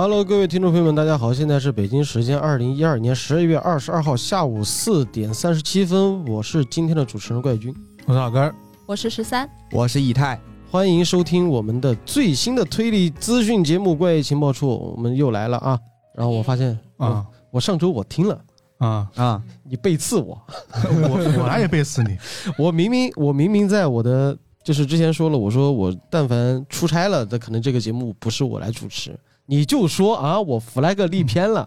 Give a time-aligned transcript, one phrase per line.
[0.00, 1.34] Hello，各位听众朋友们，大家好！
[1.34, 7.74] 现在是北京时间二零一二年十二月二十二号下午四点三十七分，我是今天的主持人怪军，
[8.06, 8.54] 我是老根儿，
[8.86, 10.40] 我是十三，我是以太，
[10.70, 15.76] 欢迎收听我们的最新的推理资讯节目《怪异情报处》，我们又来了啊！
[16.14, 17.26] 然后我发现啊。
[17.50, 18.40] 我上周我听了，
[18.76, 20.40] 啊，啊，你背刺我，
[21.10, 22.16] 我我哪也背刺你？
[22.56, 29.18] 我明明我明明在我的就是之前说了，我说我但凡出差了，那可能这个节目不是我来主持，
[29.50, 31.66] 你就说啊，我 flag 立偏了，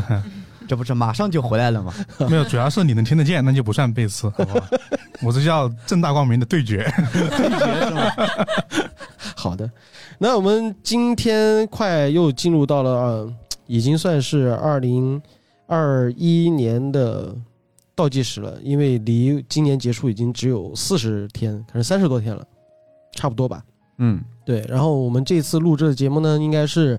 [0.68, 1.94] 这不是马上就回来了吗？
[2.28, 4.66] 没有，主要是你能听得见，那就不算背刺，好不好？
[5.24, 6.86] 我这叫正大光明的对决。
[9.34, 9.70] 好的，
[10.18, 13.34] 那我们今天快又进入到了，呃、
[13.66, 15.20] 已经算是二零
[15.66, 17.34] 二一年的
[17.94, 22.46] 倒计时了，因为离今年结束已经只有四十天，可能三十多天了，
[23.12, 23.64] 差不多吧。
[23.96, 26.98] 嗯，对，然后我们这次录制的节目呢，应该是，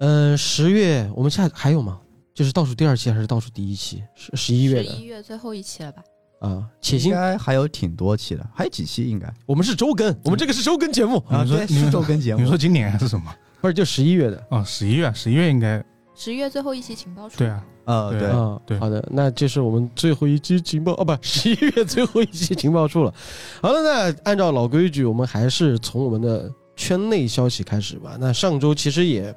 [0.00, 2.00] 呃，十月，我们下还有吗？
[2.34, 4.02] 就是倒数第二期还是倒数第一期？
[4.14, 6.02] 十十一月的十一月最后一期了吧？
[6.40, 13.34] 啊，且应行，该还有挺多期的，还有几期应该我们是周更，我们这个是周更节目，啊，你说对，是周更节目你说，今年还是什么？
[13.60, 14.46] 不是就十一月的。
[14.50, 15.82] 啊，十一月，十一月应该
[16.16, 17.36] 十一月最后一期情报处。
[17.36, 23.14] 对啊，呃，对对，啊，对好的，那这是我们最后一期情报哦，不，十一月最后一期情报处了。
[23.60, 28.16] 好了，那按照老规矩，我们还是从我们的圈内消息开始吧。
[28.18, 29.32] 那上周其实也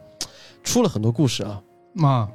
[0.63, 1.61] 出了很多故事啊，
[1.93, 2.27] 妈，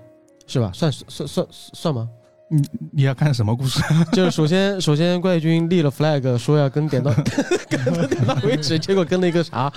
[0.46, 0.70] 是吧？
[0.74, 2.08] 算算算算吗？
[2.50, 3.80] 你你要看什么故事？
[4.12, 7.10] 就是首先，首先怪军立了 flag，说要跟点到
[7.68, 9.72] 跟到点到为止，结果跟了一个啥？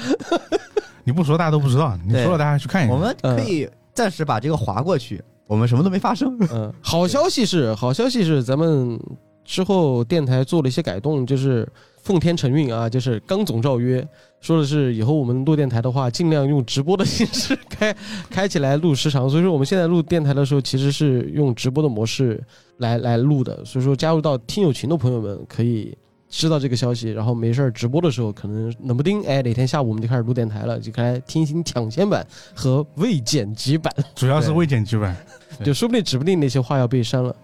[1.05, 2.93] 你不说大家都不知道，你说了大家去看一下。
[2.93, 3.67] 我们可以
[3.97, 6.37] 暂时把这个划过去，我们什么都没发生。
[6.51, 8.95] 嗯， 好消息是，好消息是，咱们
[9.43, 11.67] 之后电台做了一些改动，就是
[12.03, 14.07] 奉天承运啊，就是刚总诏曰，
[14.39, 17.91] 说的是以后我们录电台的话，尽量用直播的形式开
[18.29, 19.27] 开起来录时长。
[19.27, 22.39] 所以说我们现在录电台的时候，其实是用直播的模式
[22.77, 23.65] 来来录的。
[23.65, 25.97] 所以说加入到听友群的朋友们可以。
[26.29, 33.93] 知道这个消息，然后没事儿直播的时候，可能冷不丁哎哪天下午我们就开始录电台了，就开始听一听抢先版和未剪辑版。
[34.13, 35.15] 主要是未剪辑版。
[35.63, 37.35] 就说不定指不定那些话要被删了。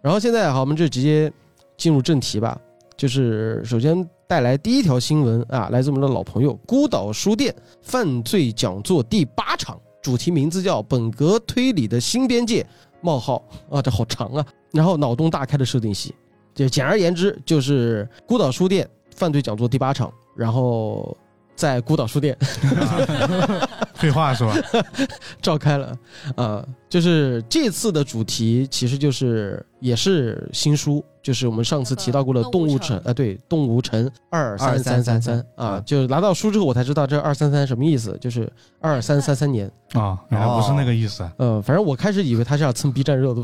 [0.00, 1.32] 然后现在好，我们就直接
[1.76, 2.58] 进入正题吧。
[2.96, 12.66] 就是首先带来第一条新闻啊，来自我们的老朋友孤岛书店犯罪讲座第八场，主题名字叫“本格推理的新边界”
[13.00, 14.44] 冒号啊，这好长啊。
[14.72, 16.14] 然后脑洞大开的设定系，
[16.54, 21.16] 就简而言之就是孤岛书店犯罪讲座第八场，然后
[21.54, 22.36] 在孤岛书店
[23.94, 24.56] 废话是吧？
[25.40, 25.96] 召开了，
[26.36, 38.46] 啊，就是这次的主题其实就是也是新书，就是我们上次提到过的《动物城》啊，对，《动物城二三三三三》啊，就是拿到书之后我才知道这二三三什么意思，就是
[38.78, 39.72] 二三三三年。
[39.94, 41.32] 啊，原来不是那个意思啊。
[41.38, 43.42] 呃，反正我开始以为他是要蹭 B 站热度，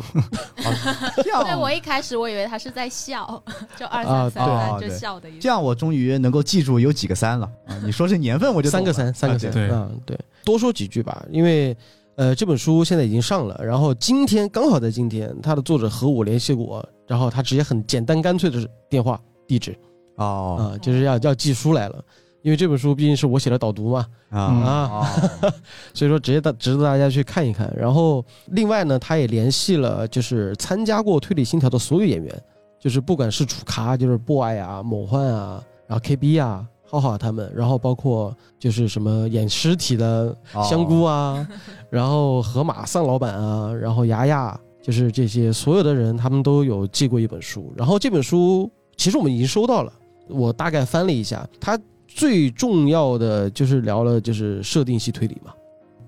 [1.25, 3.43] 这样对我一开始我以为他是在笑，
[3.81, 5.39] 就二啊三三三就笑的意思。
[5.41, 7.81] 这样我终于能够记住有几个三了啊！
[7.83, 11.75] 你说是年份，我就三个三，三个三，对啊，对，多说几句吧，因为
[12.19, 19.79] 呃这本书现在已经上了，然后今天刚好在今天，他的作者和我联系过，然后他直接很简单干脆的电话地址
[20.17, 22.05] 哦啊，就是要要寄书来了，
[22.43, 25.07] 因为这本书毕竟是我写的导读嘛，啊啊
[25.95, 27.73] 所以说直接大值得大家去看一看。
[27.79, 32.43] 然后另外呢，他也联系了就是参加过推理信条的所有演员，
[32.81, 40.35] 就是不管是主咖，就是 boy 啊、某幻啊，然后 KB 啊、浩浩他们，然后包括就是什么演尸体的
[40.69, 41.47] 香菇啊，
[41.91, 47.73] 然后河马丧老板啊，然后牙牙，就是这些所有的人，他们都有寄过一本书。
[47.77, 49.93] 然后这本书其实我们已经收到了，
[50.29, 55.53] 我大概翻了一下，它最重要的就是聊了就是设定系推理嘛。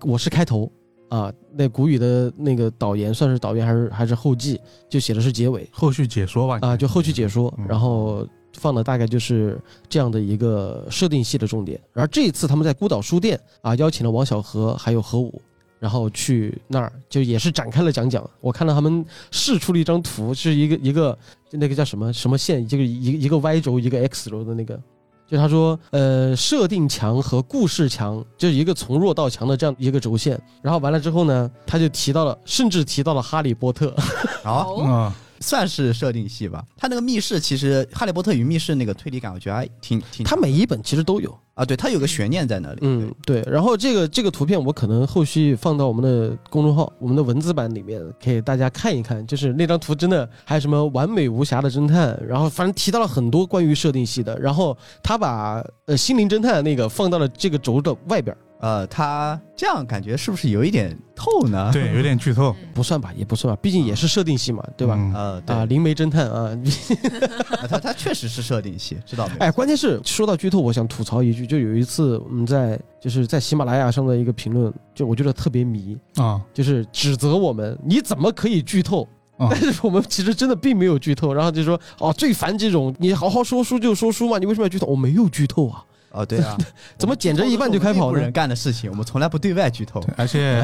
[0.02, 0.70] 我是开头
[1.10, 4.58] 啊，那古语的那个导言算是导言还是还是后记，
[4.88, 6.58] 就写的是结尾后续解说吧。
[6.62, 8.26] 啊，就后续解说嗯，然后
[8.60, 9.58] 放的大概就是
[9.88, 11.80] 这样的一个设定系的重点。
[11.94, 15.40] 而这一次他们在孤岛书店啊，邀请了王小河还有何武。
[15.80, 21.18] 然后去那儿就也是展开了讲讲，我看到他们试出了一张图，是一个一个
[21.52, 24.78] 那个叫什么什么线，这个一一个 Y 轴一个 X 轴的那个，
[25.26, 30.38] 就他说呃设定墙和故事墙就是一个从弱到强的这样一个轴线。
[30.60, 33.94] 然后完了之后呢，他就提到了，甚至提到了哈利波特。
[34.42, 36.64] 好，哦，算是设定系吧。
[36.76, 40.24] 他那个密室其实《哈利波特与密室》那个推理感，我觉得还挺挺。
[40.24, 41.36] 他每一本其实都有。
[41.54, 42.78] 啊，对，它有个悬念在那里。
[42.80, 43.42] 嗯，对。
[43.46, 49.26] 然后这个这个图片我可能后续放到我们的公众号、我们的文字版里面，给大家看一看。
[49.26, 54.38] 就是那张图真的还有什么完美无瑕的侦探，然后反正提到了很多关于设定系的。
[54.38, 61.70] 然后他把呃心灵侦探那个放到了这个轴的外边儿，呃，他这样感觉是不是有一点透呢？
[61.72, 64.94] 对，有点 剧透，不算吧，也不算吧，毕竟也是设定戏嘛，对吧？
[64.98, 66.50] 嗯呃，对啊，灵媒侦探啊，
[67.60, 69.38] 啊他他确实是设定戏，知道没有？
[69.40, 79.08] 哎，关键是说到剧透，我想吐槽一句，就有一次我们在就是在喜马拉雅上的一个评论，就我觉得特别迷，啊就是指责我们你怎么可以剧透？
[79.38, 84.84] 啊 但是我们其实真的并没有剧透，然后就说哦，最烦这种你好好说书就说书嘛，你为什么要剧透？
[84.86, 86.56] 我没有剧透啊，哦，对啊，
[86.98, 88.30] 怎么捡着一半就开跑人？
[88.32, 90.62] 干的事情，我们从来不对外剧透， 而且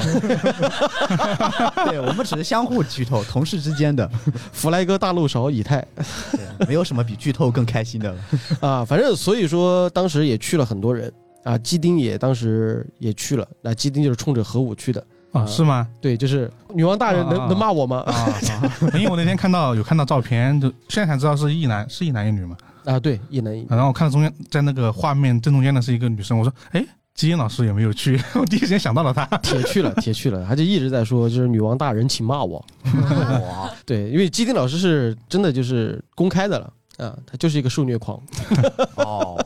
[1.87, 4.09] 对我们只是相互剧透，同事之间的，
[4.53, 5.85] 弗莱哥大陆勺以太
[6.59, 8.21] 对没有什么比剧透更开心的了。
[8.61, 11.13] 啊，反正所以说当时也去了很多人
[11.45, 15.87] 啊，基丁也当时也去了，那基丁就是冲着核武去的，啊是吗？
[16.01, 18.03] 对，就是女王大人能、啊能骂我吗？
[18.07, 22.57] 啊，啊因为我那天看到有看到照片，就现在才知道是一男是一男一女嘛。
[22.87, 23.67] 啊，对，一男一女。
[23.69, 26.83] 然后我看到中间在那个画面正中间的是一个女生，我说哎，
[27.15, 28.19] 基因老师有没有去？
[28.35, 29.27] 我第一时间想到了她。
[29.39, 32.65] 铁去了， 铁去了，他就一直在说，就是女王大人，请骂我。
[33.43, 38.19] 哇， 对，因为基丁老师是真的就是公开的了啊，他就是一个受虐狂，
[38.97, 39.39] 哦，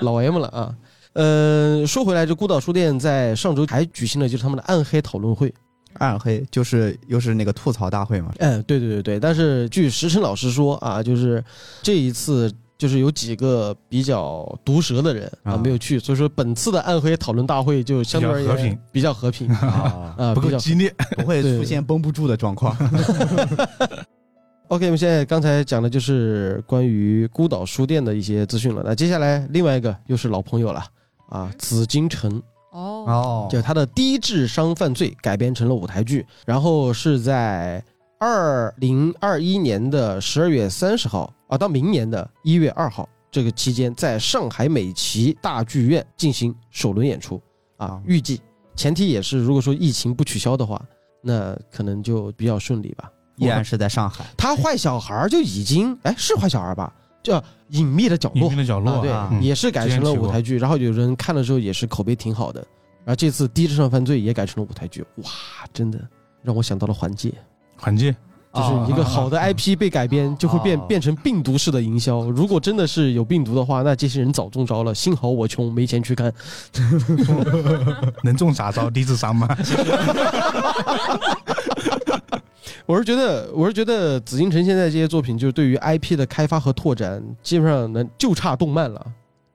[0.00, 0.74] 老 M 了啊。
[1.14, 5.52] 呃，说回来，这孤岛书店在上周还举行了就是他们的暗黑讨论会。
[5.94, 8.30] 暗黑就是又是那个吐槽大会嘛。
[8.36, 11.42] 嗯，对对对对，但是据石晨老师说啊，就是
[11.82, 15.52] 这一次就是有几个比较毒舌的人啊。
[15.52, 19.48] 啊没有去，所以说本次的暗黑讨论大会就相对而言比较和平。
[19.48, 19.68] 比较和平。
[19.70, 20.94] 啊，啊，不比较够激烈。
[21.16, 22.76] 不会出现绷不住的状况。
[24.68, 28.82] OK，我们现在刚才讲的就是关于孤岛书店的一些资讯了。
[28.84, 30.84] 那接下来另外一个又是老朋友了
[31.28, 33.48] 啊，紫禁城，哦，哦。
[33.48, 37.80] 就他的低智商犯罪改编成了舞台剧，然后是在
[38.18, 47.40] 二零二一年的十二月三十号啊，到明年的一月二号这个期间，在上海美琪大剧院进行首轮演出
[47.76, 48.40] 啊啊，预计
[48.74, 50.80] 前提也是如果说疫情不取消的话，
[51.22, 53.10] 那可能就比较顺利吧。
[53.36, 54.24] 依然是在上海。
[54.34, 56.90] 他坏小孩就已经哎是坏小孩吧，
[57.22, 62.60] 叫隐秘的角落隐秘，的角落啊，对，也是改成了舞台剧，然后有人看了之后也是口碑挺好的，
[63.04, 65.30] 然后这次低智商犯罪也改成了舞台剧，哇，
[65.70, 66.00] 真的
[66.42, 67.30] 让我想到了环界，
[67.76, 68.16] 环界
[68.56, 76.32] 就是一个好的 IP 被改编就会变哦变成病毒式的营销，如果真的是有病毒的话，那这些人早中招了，幸好我穷没钱去看，
[78.24, 78.88] 能中啥招？
[78.90, 79.46] 低智商吗？
[82.86, 89.06] 我是觉得，我是觉得紫禁城现在这些作品，就是对于 IP 的开发和拓展，基本上能就差动漫了。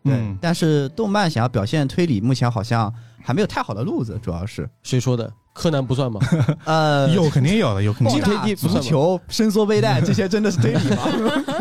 [0.03, 2.93] 对嗯，但是动漫想要表现推理，目前好像
[3.23, 5.31] 还没有太好的路子，主要是谁说的？
[5.53, 6.19] 柯南不算吗？
[6.65, 11.03] 呃有肯定有的，有肯定今有天一不算吗足球、伸缩背带 这些真的是推理吗？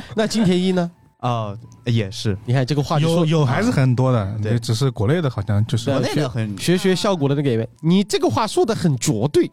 [0.15, 0.91] 那金田一呢？
[1.21, 1.55] 哦，
[1.85, 9.51] 也是，你看这个话就有说有还是很多的，对只是国内的好像就是对国内的很学学效果的那个演员，你这个话说的很绝对。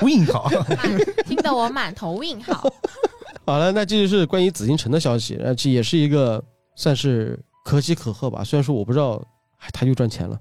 [0.00, 0.50] win 好。
[1.26, 2.66] 听得我满头问号。
[3.44, 6.42] 好了，那这就是关于紫禁城的消息，而且也是一个
[6.74, 8.42] 算是可喜可贺吧。
[8.42, 9.35] 虽然说我不知道，哎，
[9.72, 10.40] 他又赚钱了。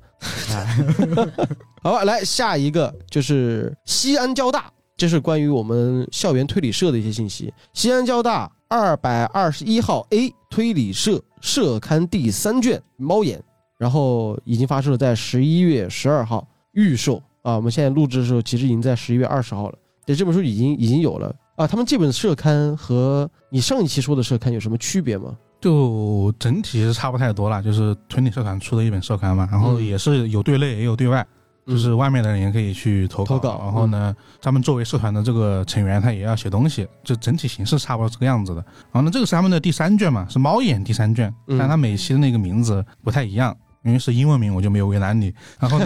[0.52, 0.78] 哎
[1.82, 7.54] 好吧，来下一个就是西安交大，这是关于我们校园推理社的一些信息。
[7.74, 13.40] 西安交大二百二十一号 A 推理社社刊第三卷《猫眼》，
[13.78, 17.56] 然后已经发售了，在十一月十二号预售啊。
[17.56, 19.78] 我们现在录制的时候，其实已经在十一月二十号了。
[20.06, 21.68] 对，这本书已经已经有了啊。
[21.68, 25.38] 他们这本社刊和你上一期说的社刊有什么区别吗？
[25.66, 31.26] 就整体是差不太多了，就是推理社团出的一本社刊嘛，然后嗯也是有对内也有对外，
[31.66, 38.64] 就是外面的人也可以去投投稿然后呢，他们作为社团的这个成员，他也要写东西，就整体形式差不多这个样子的。
[38.92, 43.58] 然后呢，这个是他们的第三卷嘛，是猫眼第三卷，嗯但他每期的那个名字不太一样。
[43.84, 45.34] 因为是英文名，我就没有为难你。
[45.60, 45.86] 然后呢，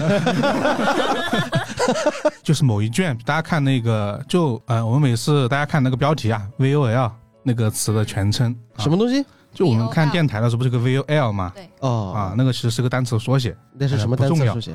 [2.44, 7.12] 就是某一卷，大家看那个，就呃，我们每次大家看那个标题啊，VOL
[7.44, 9.26] 那个词的全称，啊什么东西？
[9.60, 11.51] 就我们看电台的时候，不是个 VOL 吗？
[11.82, 14.74] 哦啊，那个其实是个单词缩写，那是什么单词不重要书写？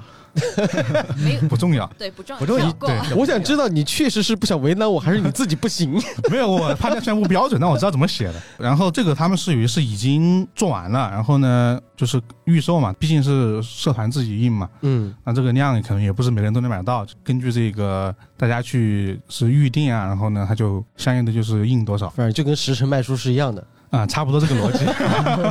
[1.17, 1.91] 没有， 不重要。
[1.99, 5.99] 对，不重要，不重要对我想知道你确实是不想为难我，还是你自己不行？
[6.31, 8.35] 没有，我判断虽然不标准，但我知道怎么写的。
[8.59, 17.07] 然后这个他们是于是已经做完了，然后呢就是预售嘛，毕竟是社团自己印嘛，嗯，那这个量可能也不是每个人都能买到。
[17.23, 23.67] 根据这个大家去是预定啊，然后呢他就相应的就是印多少反正就跟时辰卖书是一样的。
[23.95, 24.85] 啊，差不多这个逻辑。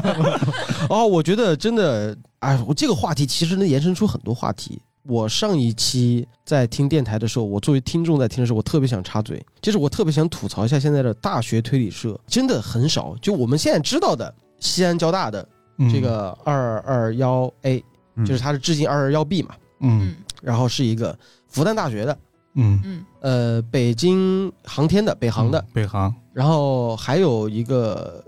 [0.90, 4.82] 哦，我觉得真的，哎，我这个话题其实能延伸出很多话题。
[5.06, 13.16] 我上一期在听电台的时候，我作为听众在听的时候，我特别想插嘴，就是我特别想吐槽一下现在的大学推理社，真的很少。
[13.22, 15.46] 就我们现在知道的西安交大的
[15.78, 17.84] 嗯这个二二幺 A，
[18.16, 21.18] 嗯就是它是致敬二二幺 B 嘛，嗯嗯然后是一个
[21.50, 22.18] 复旦大学的，
[22.56, 28.24] 嗯，嗯呃，北京航天的北航的，嗯北航，然后还有一个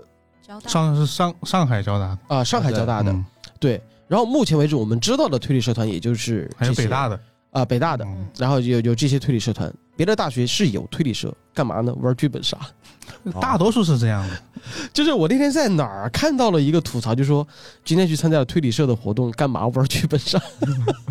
[0.66, 3.24] 上是上上海交大的，啊、上海交大的，嗯
[3.58, 3.80] 对。
[4.08, 11.92] 然后目前为止我们知道的推理社团也就是还有北大的，啊、北大的，嗯然后有有这些推理社团，别的大学是有推理社，干嘛呢？
[12.00, 12.56] 玩剧本杀。
[13.40, 14.40] 大多数是这样的。
[14.92, 17.46] 就是我那天在哪儿看到了一个吐槽，就说
[17.84, 20.40] 今天去参加了推理社的活动，干嘛玩剧本杀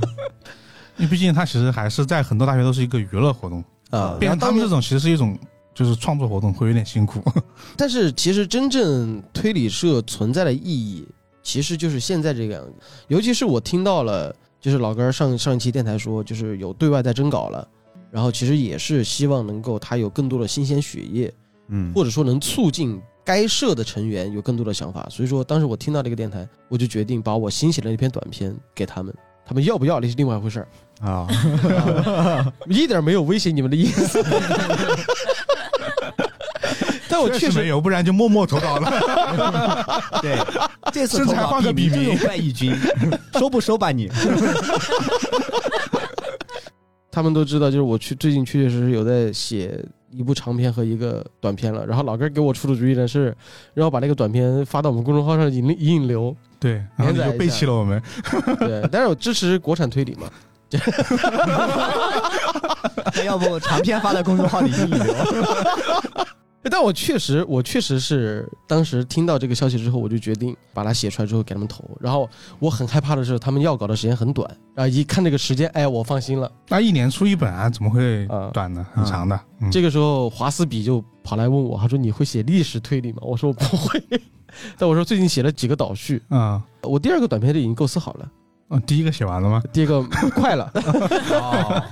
[0.97, 4.15] 因为毕竟它其实还是在很多大学都是一个娱乐活动，啊？
[4.17, 5.37] 变成他们这种其实是一种
[5.75, 7.21] 就是创作活动，会有点辛苦。
[7.77, 11.05] 但是其实真正推理社存在的意义，
[11.43, 12.73] 其实就是现在这个样子。
[13.09, 17.67] 尤其是我听到了，就是老根儿上上一期电台说，就是有对外在征稿了，
[18.09, 21.33] 然后其实也是希望能够他有更多的新鲜血液，
[21.67, 25.05] 嗯，或者说能促进该社的成员有更多的想法。
[25.11, 29.13] 所以说，当时我听到这个电台，我就决定把我新写的那篇短篇给他们。
[29.47, 30.67] 他们要不要那是另外一回事儿，
[31.07, 31.27] 啊，
[32.17, 34.19] 啊 一点没有威胁你们的意思。
[37.15, 38.91] 但我确实没有，不然就默默投稿了。
[40.21, 40.37] 对，
[40.91, 42.75] 这次投稿放个笔名笔名就有怪异君，
[43.39, 44.11] 收不收吧你？
[47.09, 49.81] 他们都知道，就是我去最近确确实实有在写
[50.11, 51.85] 一部长篇和一个短篇了。
[51.85, 53.33] 然后老哥给我出的主意呢是，
[53.73, 56.35] 让我把那个短篇发到我们公众号上引引引流。
[56.59, 58.03] 对，然后你就背弃了我们。
[58.59, 60.29] 对，但是我支持国产推理嘛。
[63.15, 65.15] 那要不长篇发在公众号里引引流？
[66.69, 71.83] 但我确实，我确实是当时听到这个消息之后，我就决定把它写出来之后给他们投。
[71.99, 72.29] 然后
[72.59, 76.51] 我很害怕的是，他们要稿的时间很短，啊，一看这个时间，哎，我放心了。
[76.69, 78.85] 那一年出一本啊，怎么会啊短呢？
[78.93, 79.39] 很长的。
[79.61, 84.01] 嗯这个时候，华斯比就跑来问我，他说：“你会写历史推理吗？”我说：“我不会。
[84.77, 88.31] ”但我说最近写了几个导序，啊，我第二个短篇就已经构思好了，
[88.69, 89.61] 哦，第一个写完了吗？
[89.71, 90.01] 第一个
[90.35, 90.71] 快了。
[91.31, 91.83] 哦，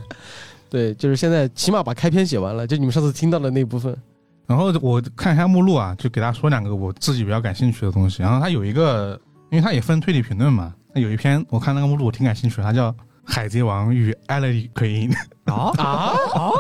[0.70, 3.96] 对，就是现在起码把开篇写完了，就你们上次听到的那部分。
[4.46, 8.22] 然后我看一下目录啊，就给大家说两个我自己比较感兴趣的东西。
[8.22, 9.20] 然后它有一个，
[9.50, 12.92] 因为它也分推理评论嘛，那有一篇我看那个目录我挺感兴趣的，它叫
[13.24, 15.10] 《海贼王与艾勒里奎因》。
[15.46, 16.52] 啊啊啊，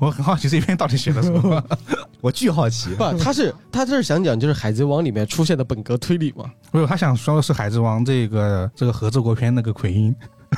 [0.00, 1.62] 我很好奇这篇到底写的什么。
[2.22, 2.94] 我巨好奇。
[2.94, 6.50] 不，他是他这是想讲就是《海贼王》里面出现的本格推理嘛？
[6.70, 10.14] 不是，他想说的是《海贼王》这个这个合作国篇那个奎因。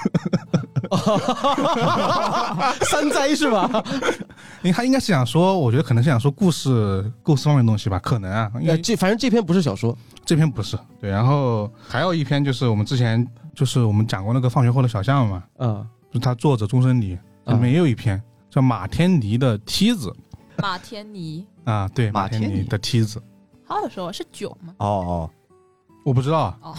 [2.91, 3.69] 三灾是吧？
[4.63, 9.97] 因为他应该是想说，我觉得可能是想说故事构思方面的东西吧，可能啊，因呃，为这反正这篇不是小说。
[10.25, 11.11] 这篇不是对。
[11.11, 20.15] 然后还有一篇就是我们之前就是我们讲过那个放学后的小巷嘛，嗯就是他作者终身里里面也有一篇叫马天尼的梯子。
[20.59, 22.63] 马天尼，啊，对，马马天尼。
[22.65, 23.23] 的梯子，
[23.65, 24.75] 好的说是酒吗？
[24.79, 25.31] 哦哦，
[26.05, 26.75] 我不知道啊，哦，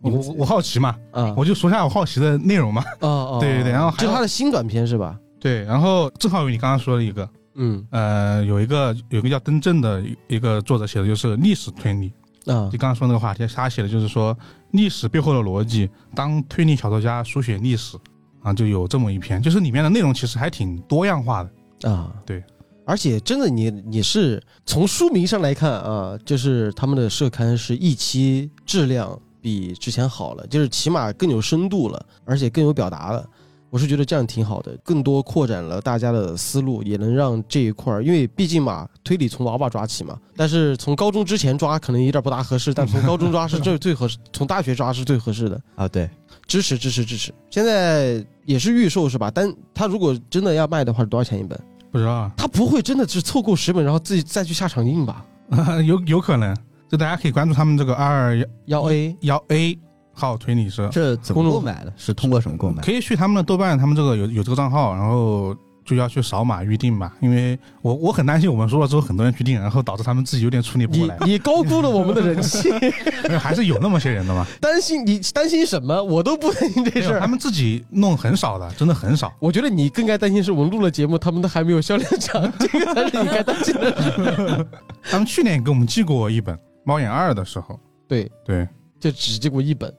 [0.00, 2.82] 我我我好奇嘛，嗯我就说一下我好奇的内容嘛。
[3.00, 5.18] 哦哦，对对对然后就他的新短篇是吧？
[5.40, 12.12] 对，然后正好有你刚刚说的一个，嗯呃，有一个有一个叫登正的一一个作者写的就是历史推理，
[12.46, 14.36] 啊就刚刚说那个话题，他写的就是说
[14.72, 17.96] 历史背后的逻辑，当推理小说家书写历史
[18.42, 21.90] 啊，就有这么一篇，就是里面的内容其实还挺多样化的。
[21.90, 22.42] 啊，对。
[22.84, 33.24] 而且真的你，你是从书名上来看啊，就是他们的社刊是一期质量比之前好了，就是起码更有深度了，而且更有表达了。
[33.70, 45.60] 我是觉得这样挺好的，更多扩展了大家的思路，也能让这一块儿，因为毕竟嘛，推理从娃娃抓起嘛，但是从高中之前抓可能有点不大合适，但从高中抓是最最合适， 从大学抓是最合适的。
[45.74, 46.08] 啊对，
[46.46, 47.30] 支持支持支持！
[47.50, 49.30] 现在也是预售是吧？
[49.30, 51.60] 但他如果真的要卖的话，是多少钱一本？
[51.92, 55.22] 不知道啊，他不会真的是凑够十本，然后自己再去下场印吧？
[55.86, 56.56] 有有可能，
[56.88, 59.78] 就大家可以关注他们这个二二幺 A 幺 A
[60.12, 61.92] 号推理社，这怎么购买的？
[61.96, 62.82] 是通过什么购买？
[62.82, 65.54] 可以去他们的豆瓣，他们这个有有这个账号，然后
[65.84, 72.68] 就要去扫码预定吧，因为我我很担心我们说了之后很多人去订，然后导致他们自己有点处理不过你来，你高估了我们的人气，
[73.38, 74.44] 还是有那么些人的嘛。
[74.60, 76.02] 担心你担心什么？
[76.02, 77.20] 我都不担心这事儿。
[77.20, 79.32] 他们自己弄很少的，真的很少。
[79.38, 84.66] 我觉得你更该担心是我们录了节目，他们都还没有销量涨，这个才是你该担心的事。
[85.08, 86.54] 他们去年也给我们寄过一本
[86.88, 87.78] 《猫眼二》的时候，
[88.08, 88.66] 对，对，
[88.98, 89.94] 就只寄过一本，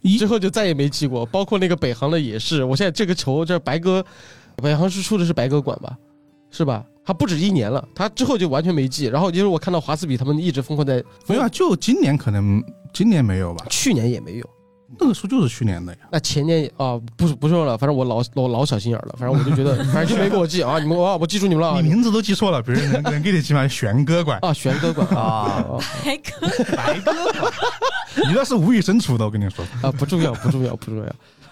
[0.00, 0.16] 一。
[0.16, 2.64] 之后就再也没寄过，包括那个北航的也是。
[2.64, 4.02] 我现在这个球，这白鸽，
[4.56, 5.94] 北航是出的是白鸽馆吧？
[6.50, 6.82] 是吧？
[7.04, 9.04] 他不止一年了，他之后就完全没寄。
[9.04, 14.50] 然后就是我看到华斯比他们一直疯狂在，没有啊，就今年可能今年没有吧，去年也没有，
[15.00, 15.98] 那个书就是去年的呀。
[16.12, 25.64] 那前年啊，不是不说了，反正我老我老小心眼了，反正我就觉得， 反正就没给我记啊，你们啊，我记住你们了啊你名字都记错了，别人 能能给你起码玄哥管，啊，玄哥管啊
[26.04, 27.12] 白哥白哥
[28.26, 29.64] 你那是无以身处的，我跟你说。
[29.82, 31.06] 啊，不重要不重要不重要。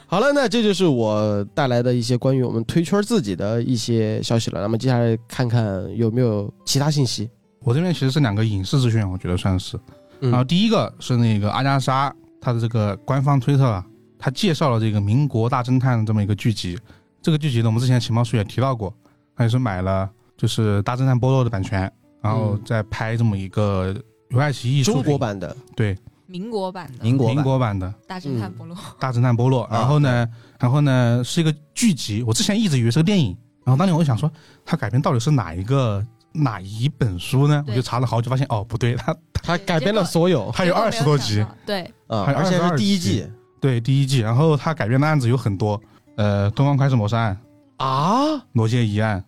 [0.07, 4.61] 好了，那这就是我带来的一些关于我们推圈自己的一些消息了。
[4.61, 7.29] 那么接下来看看有没有其他信息。
[7.61, 9.77] 我这边其实是两个影视资讯，我觉得算是。
[10.21, 13.85] 嗯然后第一个是那个阿加莎，她的这个官方推特啊，
[14.19, 16.79] 他介绍了这个《民国大侦探》这么一个剧集。
[17.21, 18.95] 这个剧集呢，我们之前情报书也提到过，
[19.37, 21.91] 他也是买了就是《大侦探波洛》的版权，
[22.23, 23.95] 然后嗯再拍这么一个
[24.31, 25.97] 有爱奇艺中国版的，对。
[26.27, 27.03] 民国版的。
[27.03, 27.93] 民民国民国版的。
[28.07, 30.29] 大侦探波洛，《大侦探波洛》，然后呢，
[30.61, 34.31] 然后呢是一个剧集，我之前一直以为是个电影，然后当年我就想说，
[34.65, 36.07] 它改编到底是哪一个
[36.43, 37.65] 哪一本书呢？
[37.67, 40.51] 我就查了好久，发现哦不对，他 他改编了所有。
[40.55, 43.27] 它有二十多集，对，啊，还有而且是第一季。
[43.61, 45.81] 对第一季，然后他改编的案子有很多，
[46.17, 47.39] 呃，东方快车谋杀案、
[47.79, 49.23] 啊罗杰疑案、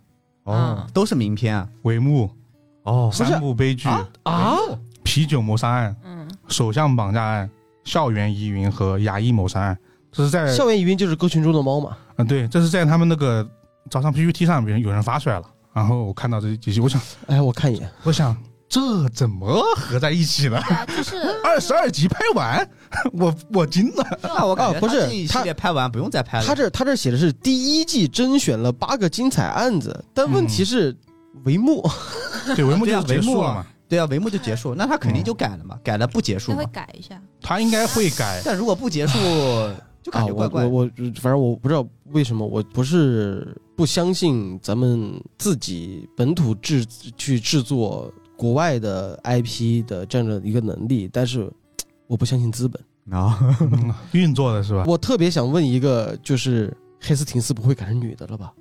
[0.45, 1.69] 哦，都是名片啊。
[1.83, 2.31] 帷幕、
[2.85, 4.09] 哦三部悲剧、啊？
[4.23, 4.57] 啊？
[5.02, 7.50] 啤酒谋杀案、嗯，首相绑架案、
[7.83, 9.76] 校园疑云和牙医谋杀案。
[10.12, 11.97] 这是在校园疑云就是歌群中的猫嘛？
[12.17, 13.45] 嗯，对，这是在他们那个
[13.90, 18.37] 早上 PPT 上边有人发出来了，然后我看到这几集，我想，哎，我看一眼，我想
[18.69, 20.62] 这怎么合在一起了？
[20.69, 22.69] 对啊，就是 二十二集拍完，
[23.12, 24.19] 我我惊了。
[24.23, 26.45] 那我感觉啊不是他这一系列拍完不用再拍了。
[26.47, 30.97] 他这他这写的是第一季甄选了八个精彩案子，但问题是
[31.45, 31.83] 帷幕
[32.55, 36.67] 对，帷幕就结束帷幕啊了嘛，对啊，帷幕就结束，那他肯定就改了嘛，改了不结束他会。
[36.67, 38.41] 改一下，他应该会改。
[38.45, 39.19] 但如果不结束，
[40.03, 40.83] 就感啊，觉怪怪我我。
[40.85, 46.85] 我反正我不知道为什么，我不是不相信咱们自己本土制
[47.17, 51.51] 去制作国外的 IP 的这样的一个能力，但是
[52.07, 52.79] 我不相信资本。
[53.11, 53.39] 啊，
[53.73, 54.85] 嗯 运作的是吧？
[54.87, 58.53] 我特别想问一个，就是黑斯廷斯不会改成女的了吧？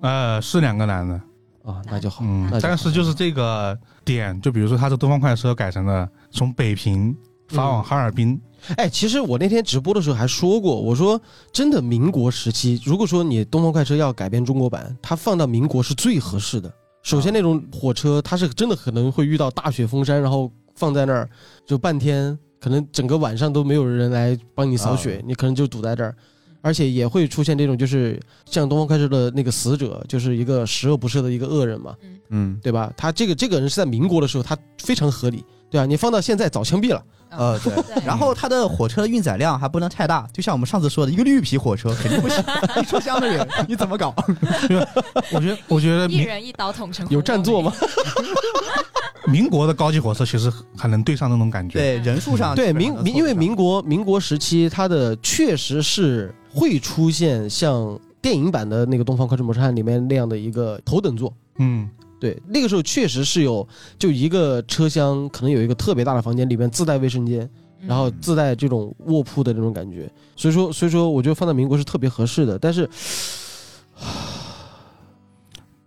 [0.00, 1.14] 呃，是两个男的，
[1.62, 2.24] 啊，那就好。
[2.26, 7.14] 嗯但是就是这个点，就比如说他这东方快车改成了从北平
[7.48, 8.40] 发往哈尔滨，
[8.76, 11.20] 哎，其实我那天直播的时候还说过，我说
[11.52, 16.72] 真的，民国时期，如果说你东方快车要改编中国版，它放到民国是最合适的。
[17.02, 21.28] 首先，那种火车它是真的可能会遇到大雪封山，然后放在那儿
[21.66, 26.14] 就半天，可能整个晚上都没有人来帮你扫雪，你可能就堵在这儿。
[26.62, 31.94] 而且也会出现这种，就是像东方快车的那个死者，就是一个十恶不赦的一个恶人嘛，
[32.30, 32.90] 嗯，对吧？
[32.96, 37.02] 他这个这个人是在民国的时候，他非常合理，对啊，你放到现在早枪毙了。
[37.30, 37.72] 呃，对。
[38.06, 42.38] 然后它的火车运载量还不能太大，就像我们上次说的，一个绿皮火车肯定不行，
[42.80, 44.14] 一车厢的人你怎么搞？
[45.34, 47.72] 我觉得，我觉得一人一刀捅成有占座吗？
[49.26, 51.76] 民国的高级火车其实还能对上那种感觉。
[51.80, 61.34] 对，人数上对民民，因为民国民国时期，它的确实是会出现像电影版的那个《东方快车谋杀案》里面那样的一个头等座。
[61.58, 61.90] 嗯，
[62.24, 67.42] 对，那个时候确实是有，就一个车厢可能有一个特别大的房间，里面自带卫生间，
[67.82, 70.10] 嗯然后自带这种卧铺的那种感觉。
[70.34, 72.58] 所以说，所以说，我觉得放在民国是特别合适的。
[72.58, 72.88] 但是，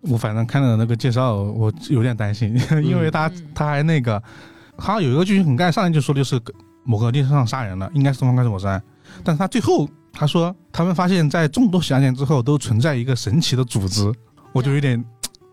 [0.01, 4.21] 我反正看了那个介绍，我有点担心， 因为他嗯他还那个，
[4.75, 6.39] 好像有一个剧情很概，上来就说的就是
[6.83, 8.83] 某个电视上杀人了，应该是东方快车谋杀案，
[9.23, 14.13] 但是他最后他说他们发现，在众多起案件之后，都存在一个神奇的组织，
[14.53, 15.03] 我就有点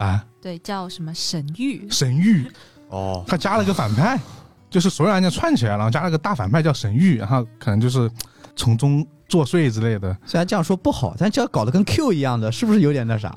[0.04, 2.46] 啊，对叫什么神域，神域，
[2.88, 4.20] 哦，他加了个反派，
[4.68, 8.10] 就是所有案件串起来，然后加了个大反派叫神域，然后可能就是
[8.56, 10.16] 从中作祟之类的。
[10.24, 13.30] 虽然这样说不好，但这样搞得跟 Q 一样的，是不是有点那啥？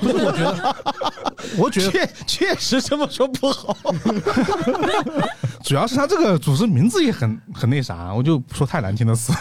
[0.00, 0.76] 不是，我觉得，
[1.58, 3.76] 我觉得 确确实这么说不好。
[5.64, 9.32] 主要是他这个组织名字也很很那啥，我就不说太难听的词。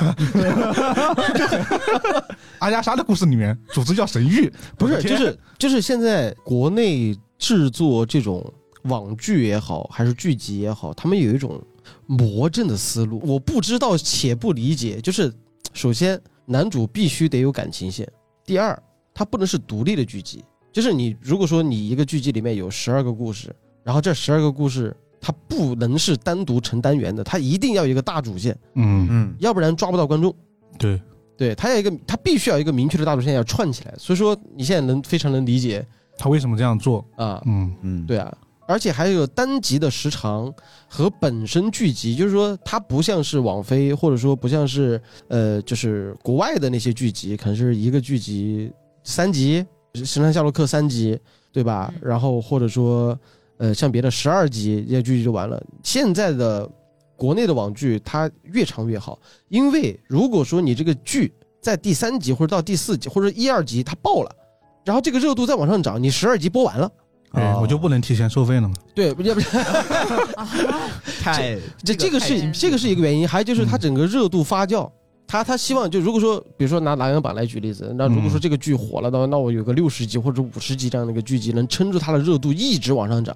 [2.59, 11.59] 阿加莎的故事里面，组织叫神域，不是，就是就是现在国内制作这种网剧也好，还是剧集也好，他们有一种
[12.05, 14.99] 魔怔的思路，我不知道且不理解。
[15.01, 15.33] 就是
[15.73, 18.05] 首先，男主必须得有感情线；
[18.45, 18.81] 第二，
[19.13, 20.43] 他不能是独立的剧集。
[20.71, 30.33] 就是你如果说你一个剧集里面有十二个故事，然后这十二个故事它不能是单独成单元的，它一定要有一个大主线，嗯，嗯，要不然抓不到观众。
[30.79, 31.01] 对，
[31.37, 33.93] 对，它要一个，它必须要一个明确的大主线要串起来。
[33.97, 35.85] 所以说，你现在能非常能理解
[36.17, 37.05] 他为什么这样做？
[37.17, 38.35] 啊，嗯，嗯，对啊，
[38.71, 40.51] 而且还有单集的时长
[40.87, 48.71] 和本身剧集，就是说它不像是网飞，或者说不像是呃，就是国外的那些剧集，可能是一个剧集
[49.03, 49.65] 三集，
[50.05, 51.19] 《神探夏洛克》三集，
[51.51, 51.93] 对吧？
[51.95, 53.17] 嗯然后或者说
[53.57, 55.61] 呃，像别的十二集这些剧集就完了。
[55.83, 56.67] 现在的
[57.15, 61.31] 国内的网剧它越长越好，因为如果说你这个剧
[61.61, 64.35] 在第三集或者到第四集或者一二集它爆了，
[64.83, 66.91] 然后这个热度再往上涨，你十二集播完了，
[67.31, 68.73] 哎，我就不能提前收费了吗。
[68.93, 69.41] 对，要不
[71.21, 74.89] 太这这个是这个是一个原因，还有就是它整个热度发酵，
[75.27, 83.33] 他他希望就如果说，比如说拿《琅琊榜》来举例子，那如果说这个剧火了的话，那我有个六十集或者五十集这样的一个剧集，能撑住它的热度一直往上涨，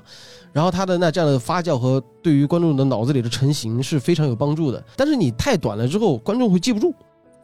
[0.52, 4.84] 然后它的那这样的发酵和对于观众的脑子里的成型是非常有帮助的。
[4.98, 6.94] 但是你太短了之后，观众会记不住，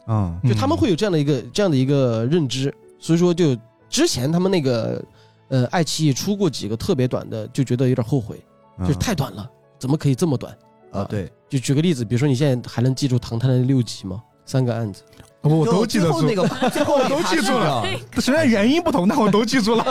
[0.06, 3.56] 啊就他们会有这样的一个这样的一个认知，所以说就
[3.90, 5.02] 之前他们那个
[5.52, 8.44] 呃爱奇艺出过几个特别短的，就觉得有点后悔，
[8.80, 10.52] 就是太短了，怎么可以这么短？
[10.92, 14.24] 啊，对，就举个例子，比如说你现在还能记住《唐探》的六集吗？
[14.44, 15.04] 三个案子，
[15.42, 18.00] 我都记得住最后那，个， 最后我都记住了了。
[18.18, 19.86] 虽然原因不同，但我都记住了。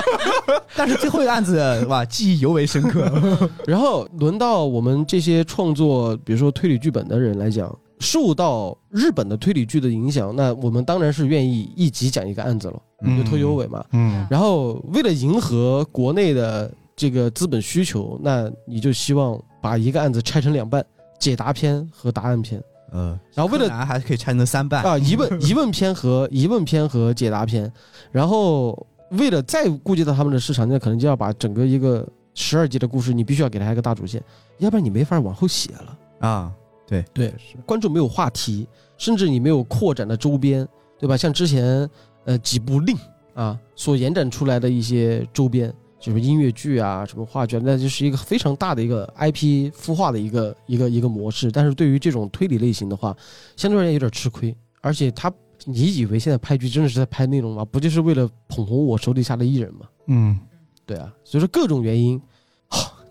[0.74, 3.10] 但是最后一个案子哇，记忆尤为深刻。
[3.66, 13.84] 然后轮到我们这些创作，比如说推理剧本的人来讲，受到日本的推理剧的影响，那我们当然是愿意一集讲一个案子了，嗯有头有尾嘛。
[13.92, 20.84] 嗯然后为了迎合国内的这个资本需求，那你就希望把一个案子拆成两半，
[21.18, 22.62] 解答篇和答案篇。
[22.92, 27.70] 嗯，然后为了还可以拆成三半啊，疑问 疑问篇和疑问篇和解答篇，
[28.10, 34.22] 然后为了再顾及到他们的市场，那可能就要把整个一个十二集的故事，你必须要给他一个大主线，
[34.56, 35.98] 要不然你没法往后写了。
[36.20, 36.52] 啊，
[36.88, 40.66] 对对是观众没有话题，甚至你没有扩展的周边，
[40.98, 41.16] 对吧？
[41.16, 41.88] 像之前
[42.24, 42.96] 呃几部令
[43.34, 51.52] 啊所延展出来的一些周边，就是音乐剧啊、什么话剧啊，那就是一个非常大的一个 IP 孵化的一个一个一个模式。
[51.52, 53.16] 但是对于这种推理类型的话，
[53.56, 55.32] 相对而言有点吃亏，而且他。
[55.64, 57.64] 你以为现在拍剧真的是在拍内容吗？
[57.64, 59.80] 不就是为了捧红我手底下的艺人吗？
[60.06, 60.38] 嗯，
[60.86, 62.18] 对啊，所以说各种原因，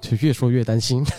[0.01, 1.03] 就越说越担心。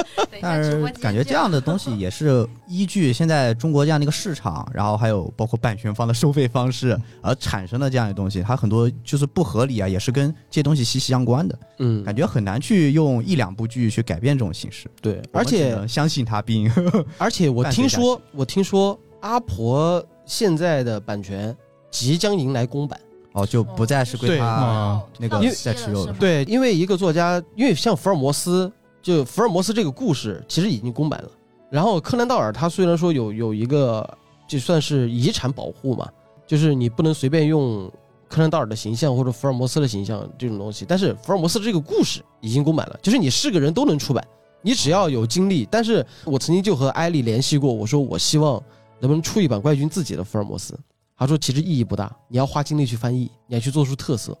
[0.42, 11.58] 但是感觉这样的东西也是依据现在中国这样的一个市场，然后还有包括版权方的收费方式而产生的这样的东西，它很多就是不合理啊，也是跟这些东西息息相关的。
[11.78, 16.70] 嗯，感觉很难去用一两部剧去改变这种形式，对，而且相信他并
[17.18, 21.54] 而且我听说，我听说阿婆现在的版权
[21.90, 22.98] 即将迎来公版。
[23.32, 26.12] 哦就不再是归对它啊那个在持有的。
[26.14, 28.70] 对，因为一个作家，因为像福尔摩斯，
[29.02, 31.30] 就福尔摩斯这个故事其实已经公版了。
[31.70, 34.08] 然后柯南道尔他虽然说有有一个
[34.48, 36.08] 就算是遗产保护嘛，
[36.46, 37.88] 就是你不能随便用
[38.28, 44.26] 柯南道尔的形象或者福尔摩斯的形象这种东西，但是福尔摩斯这个故事已经公版了，就是你是个人都能出版，
[44.62, 45.66] 你只要有精力。
[45.70, 48.60] 但是我曾经就和艾丽联系过，我说我希望
[48.98, 50.76] 能不能出一版怪军自己的福尔摩斯，
[51.20, 54.36] 他说其实意义不大，你要花精力去翻译，你要去做出特色。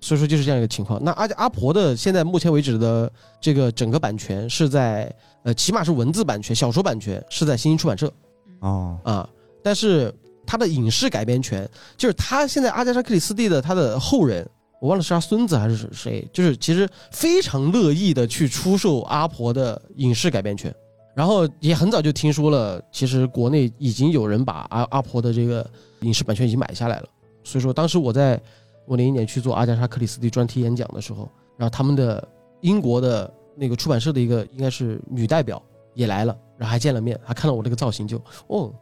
[0.00, 0.98] 所以说就是这样一个情况。
[1.04, 5.14] 那阿阿婆的现在目前为止的这个整个版权是在
[5.44, 8.12] 呃，起码是文字版权、小说版权是在新星出版社
[8.60, 9.28] 哦，啊，
[9.62, 10.12] 但是
[10.46, 14.48] 他的影视改编权，就是他现在阿加莎克里斯蒂的他的后人，
[14.80, 20.74] 我忘了是他孙子还是谁，就是其实非常乐意的去出售阿婆的影视改编权。
[21.14, 25.68] 然后也很早就听说了，其实国内已经有人把阿阿婆的这个
[26.00, 27.08] 影视版权已经买下来了。
[27.44, 28.40] 所以说，当时我在
[28.86, 32.26] 我零一年去做阿加莎克里斯蒂专题演讲的时候，然后他们的
[32.60, 35.62] 英国的那个出版社的一个应该是女代表
[35.94, 38.72] 也来了，然后还见了面，还看到我这个造型就哦，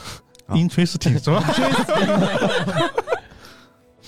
[0.50, 1.42] interesting 是吧？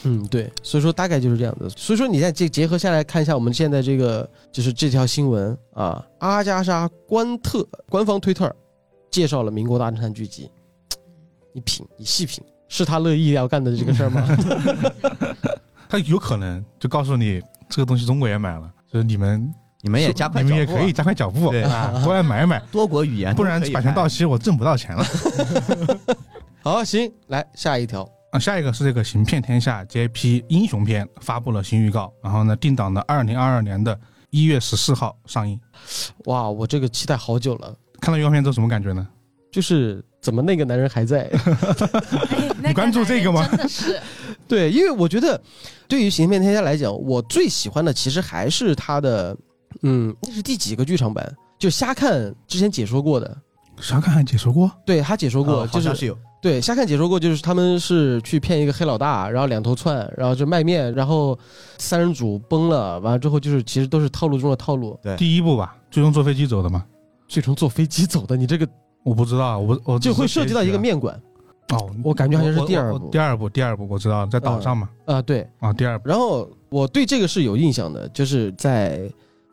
[0.04, 1.68] 嗯，对，所以说大概就是这样子。
[1.76, 8.54] 所以说你再结结合下来看一下我们现在这个就是这条新闻啊，阿加莎官特官方推特
[9.10, 10.50] 介绍了《民国大侦探》剧集，
[11.52, 14.26] 你品，你细品，是他乐意要干的这个事儿吗？
[15.88, 25.04] 他有可能就告诉你这个东西中国也买了，就是你们你们也加快脚步啊你们也可以加快脚步，对啊， 过来买买，多国语言，不然版权到期我挣不到钱了。
[26.62, 33.98] 好，行，来下一条，啊，下一个是这个《行骗天下》JP 英雄篇发布了新预告，然后呢定档的二零二二年的
[34.30, 35.58] 一月十四号上映。
[36.26, 39.06] 哇，我这个期待好久了，看到预告片之后什么感觉呢？
[39.50, 41.22] 就是怎么那个男人还在？
[41.22, 44.00] 哎你关注这个吗真的是，
[44.46, 45.40] 对，因为我觉得
[45.88, 49.36] 对于《行骗天下》来讲，我最喜欢的其实还是他的，
[49.82, 51.34] 嗯，那是第几个剧场版？
[51.58, 53.36] 就瞎看之前解说过的，
[53.80, 54.70] 啥看还解说过？
[54.84, 56.16] 对他解说过，哦就是好像是有。
[56.42, 61.38] 对瞎看解说过，就是他们是去骗一个黑老大，然后两头窜，然后就卖面，然后
[61.78, 65.14] 三人组崩了，完了之后就是其实都是套路中的套路，对。
[65.16, 66.84] 第一部吧，最终坐飞机走的嘛。
[67.28, 68.66] 最终坐飞机走的，你这个
[69.02, 71.20] 我不知道，我我就会涉及到一个面馆。
[71.68, 74.88] 哦，我感觉好像是第二部第二部，第二部我知道，在岛上嘛。
[75.04, 79.00] 啊、对，啊，第二部然后我对这个是有印象的，就是在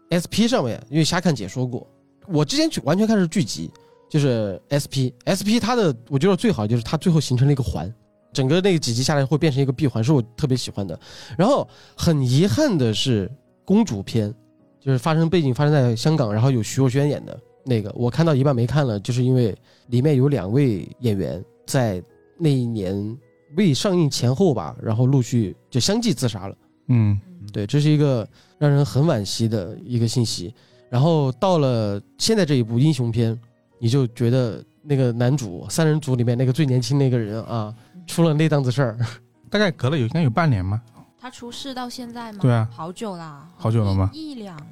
[0.09, 1.85] SP 上面，因为瞎看解说过，
[2.27, 3.69] 我之前去完全看是剧集，
[4.09, 7.93] 就是 SP SP 它的我觉得最好就是它最后形成了一个环，
[8.33, 10.99] 整个那个几集下来会变成一个闭环，是我特别喜欢的。
[11.37, 13.29] 然后很遗憾的是
[13.65, 14.33] 公主篇，
[14.79, 19.55] 就是发生背景发生在香港，然后有徐若瑄演的那个，我看到一半没看了，就是因为
[19.87, 22.01] 里面有两位演员在
[22.37, 23.17] 那一年
[23.55, 26.55] 未上映前后吧，然后陆续就相继自杀了。
[26.87, 27.19] 嗯
[27.51, 30.53] 对，这是一个让人很惋惜的一个信息。
[30.89, 33.37] 然后到了现在这一部英雄片，
[33.79, 37.73] 你就觉得那个男主三人组里面那个最年轻那个人啊，
[38.05, 38.97] 出了那档子事儿。
[39.49, 40.81] 大概隔了有应该有半年吗？
[41.19, 42.39] 他出事到现在吗？
[42.41, 44.09] 对啊，好久啦，好久了吗？
[44.13, 44.67] 一一两年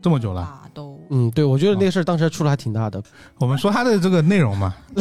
[0.00, 0.42] 这么久了？
[0.42, 1.00] 吧，都。
[1.10, 3.02] 嗯，对，我觉得那个事儿当时出了还挺大的，
[3.38, 4.74] 我们说他的这个内容嘛，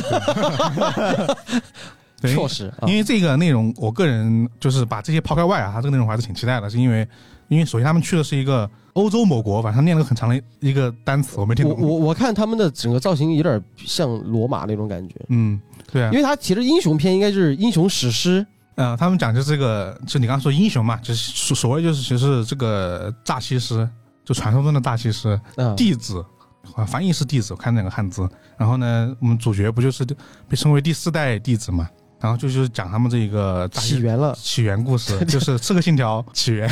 [2.21, 2.87] 对，确实啊。
[2.87, 7.07] 因，为这个内容，我个人就是把这些抛开外啊，他这个内容我还是挺期待的，是因为
[7.49, 11.79] 因为首先他们去的是一个欧洲某国，反正念了个很长的一个单词，我没听懂。
[11.79, 23.87] 我我我看他们的整个造型有点像罗马那种感觉，嗯，对啊因，为他其实英雄片应该就是英雄史诗，呃，他们讲就是这个，就你刚刚说英雄嘛，就是所所谓就是其实这个诈欺师，
[24.25, 26.25] 就传说中的诈欺师啊，弟子，
[26.73, 28.27] 啊，翻译是弟子，我看那个汉字。
[28.57, 30.03] 然后呢，我们主角不就是
[30.49, 31.87] 被称为第四代弟子嘛？
[32.19, 34.35] 然后就就是讲他们这个起源了。
[34.35, 36.67] 起源故事，就是《刺客信条》起源。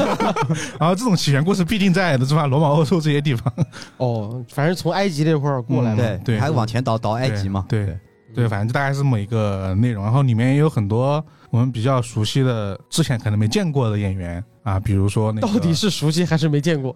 [0.78, 2.46] 然后这种起源故事必定在的是吧？
[2.46, 3.52] 罗马、欧洲这些地方。
[3.96, 7.96] 哦，反正从埃及这块儿过来嗯的，对对还往前倒倒埃及嘛，对
[8.34, 10.04] 对，反正就大概是这么一个内容。
[10.04, 16.94] 然后里面也有很多我们比较熟悉的、之前可能没见过的演员啊，比如说那个到底是熟悉还是没见过？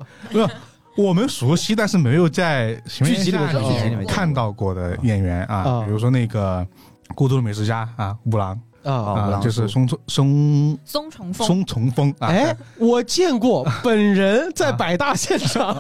[0.97, 6.61] 我们熟悉，但是没有在剧集里面看到过的演员啊，啊比如说那个
[7.15, 15.75] 《孤独的美食家》啊，五郎啊，五郎就是松松松松重凤松重峰啊，哎，我见过本人在百大现场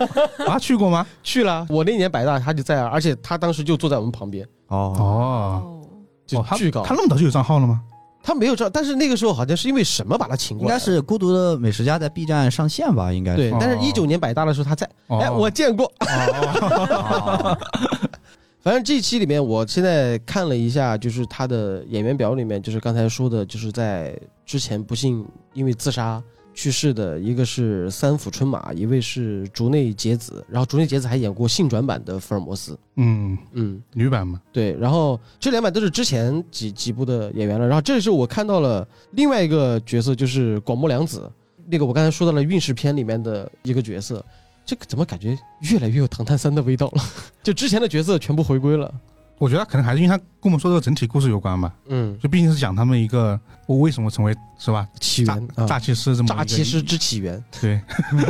[0.47, 1.07] 啊去过吗？
[1.23, 5.81] 去了，我那年百大他就在啊，而且他当时就坐在我们旁边，哦，哦，哦，
[6.27, 6.83] 就巨高。
[6.83, 7.81] 他那么早就有账号了吗？
[8.21, 13.11] 他没有账，但是那个时候好像是因为什么把他请过来，应该是《孤独的美食家》在 B 站上线吧？
[13.11, 13.37] 应该是。
[13.39, 13.51] 对。
[13.59, 15.91] 但是，哦一九年百大的时候他在，哦哎，我见过。
[18.61, 41.31] 哦反正这一期里面，我现在看了一下，就是他的演员表里面，就是刚才说的，就是在之前不幸因为自杀去世的，一个是三浦春马，一位是竹内结子，然后竹内结子还演过性转版的福尔摩斯，嗯，嗯，女版嘛，对，然后这两版都是之前几几部的演员了，然后这是我看到了另外一个角色，就是广末凉子，
[41.71, 44.23] 那个我刚才说到了运势篇里面的一个角色，
[44.69, 47.03] 这个怎么感觉越来越有《唐探三》的味道了？
[47.43, 48.93] 就之前的角色全部回归了，
[49.39, 57.43] 我觉得可能还是因为他跟我们说这个整体故事有关吧，嗯，就毕竟是讲他们一个我为什么成为是吧起源啊，诈欺师这么诈欺师之起源。
[57.59, 57.81] 对，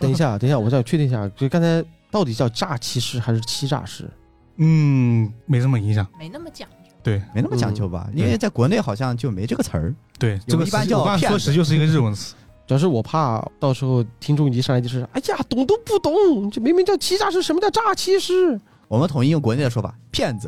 [0.00, 4.10] 等一下，等一下，我再确定一下，就刚才到底叫诈欺师还是欺诈师？
[4.56, 6.74] 嗯，没什么影响，没那么讲究。
[7.04, 8.08] 对没那么讲究吧？
[8.12, 9.94] 嗯因为在国内好像就没这个词儿。
[10.18, 12.34] 对，这个一般说实就是一个日文词，
[12.66, 18.58] 主要是我怕到时候听众一上来就是，哎呀，懂都不懂，这明明叫欺诈师，什么叫诈欺师？
[18.88, 20.46] 我们统一用国内的说法，骗子，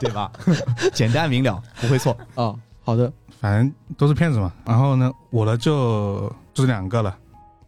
[0.00, 0.30] 对吧？
[0.92, 2.16] 简单明了，不会错。
[2.34, 4.52] 啊，好的，反正都是骗子嘛。
[4.64, 6.20] 然后呢，我的就
[6.52, 7.16] 就这两个了。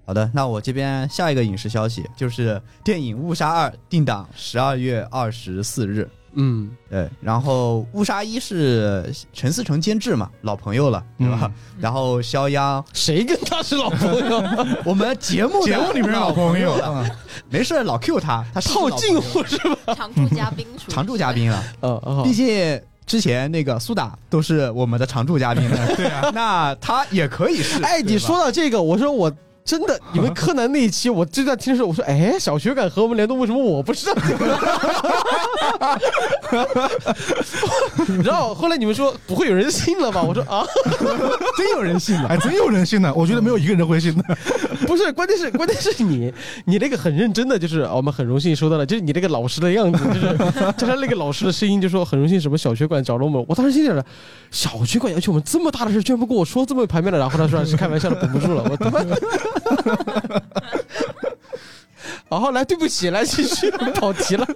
[0.06, 6.08] 好的，那我这边下一个影视消息就是电影《误杀二》定档十二月二十四日。
[6.34, 11.38] 嗯，对，然后《误杀一》是陈思诚监制嘛，老朋友了，对吧？
[11.42, 14.42] 嗯然后肖央，谁跟他是老朋友？
[14.84, 17.10] 我们节目节目里面的老朋友，了，嗯
[17.48, 19.94] 没事老 Q 他，他是套近老朋友乎是吧？
[19.94, 21.62] 常驻嘉宾 常驻嘉宾了。
[21.80, 27.82] 嗯啊毕竟之前那个苏打都是我们的常驻嘉宾了，对啊，那他也可以是。
[27.82, 29.32] 哎，你说到这个，我说我
[29.70, 34.12] 真的，你们柯南那一期，我就在听的时候，我说，哎，小学敢和我们联动，为什么我不知道？
[38.24, 40.24] 然后后来你们说不会有人信了吧？
[40.24, 40.66] 我说啊，
[41.56, 42.26] 真有人信了。
[42.26, 44.24] 还真有人信了，我觉得没有一个人会信的。
[44.88, 50.36] 不是，关键是关键是你，你那个很认真的，就是我们很荣幸收到了，就是你那个老师的样子，就是
[50.76, 54.04] 加上那个老师的声音，就说很荣幸什么小学馆找了我们，我当时心里想，
[54.50, 59.00] 小学馆要求我们这么大的事，居然不跟我说这么排面了，然后他说是开玩笑的，绷不住了，我他妈。
[62.28, 64.46] 好，后来，对不起，来继续跑题了。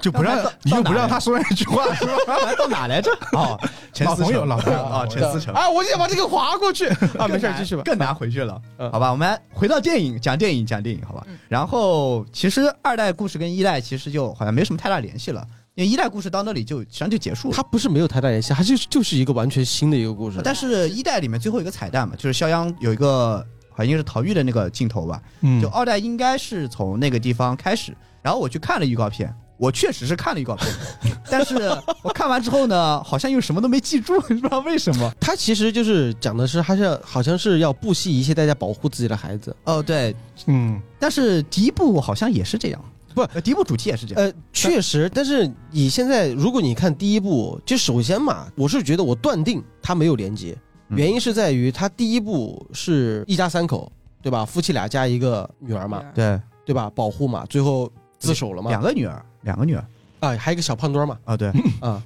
[0.00, 2.12] 就不让到你就不让他说那句话，是吧？
[2.58, 3.10] 到哪来着？
[3.32, 3.58] 哦，
[3.90, 5.54] 陈思诚老朋友老朋友啊，陈思诚。
[5.54, 7.80] 啊，我就想把这个划过去啊，没事，继续吧。
[7.86, 8.60] 更难回去了。
[8.76, 11.24] 嗯好吧，我们回到电影，讲电影，讲电影，好吧。
[11.26, 15.42] 嗯然后其实二代故事跟一代其实就好像没什么太大联系了，
[15.74, 17.54] 因为一代故事到那里就实际上就结束了。
[17.56, 20.38] 它不是没有太大联系，它就是就是一个完全新的一个故事。
[20.44, 23.42] 但是一代里面最后一个彩蛋嘛，就是肖央有一个
[23.74, 25.20] 好像是逃狱的那个镜头吧。
[25.42, 30.66] 嗯就二代应该是从那个地方开始，然后我去看了预告片，我确实是看了预告片，
[31.30, 31.56] 但是
[32.02, 35.12] 我看完之后呢，好像又什么都没记住，不知道为什么。
[35.20, 39.54] 他其实就是讲的是，还是好像是要不惜一切代价保护自己的孩子。
[39.64, 40.14] 哦，对，
[40.46, 42.84] 嗯，但是第一部好像也是这样，
[43.14, 44.24] 不呃第一部主题也是这样。
[44.24, 53.90] 呃，确实，但是你现在如果你看第一部，就首先嘛，我是觉得我断定它没有连接，嗯原因是在于他第一部是一家三口，
[54.22, 54.44] 对吧？
[54.44, 56.74] 夫妻俩加一个女儿嘛，对，对。
[56.74, 56.90] 吧？
[56.94, 59.84] 保护嘛，最后自首了嘛，两个女儿，两个女儿。
[60.20, 62.02] 啊，还有一个小胖墩儿嘛，啊，对，啊，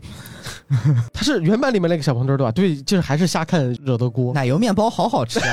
[1.15, 2.51] 他是原版里面那个小胖墩儿对吧？
[2.51, 4.35] 对，就是还是瞎看惹的锅。
[4.35, 5.53] 奶油面包好好吃啊，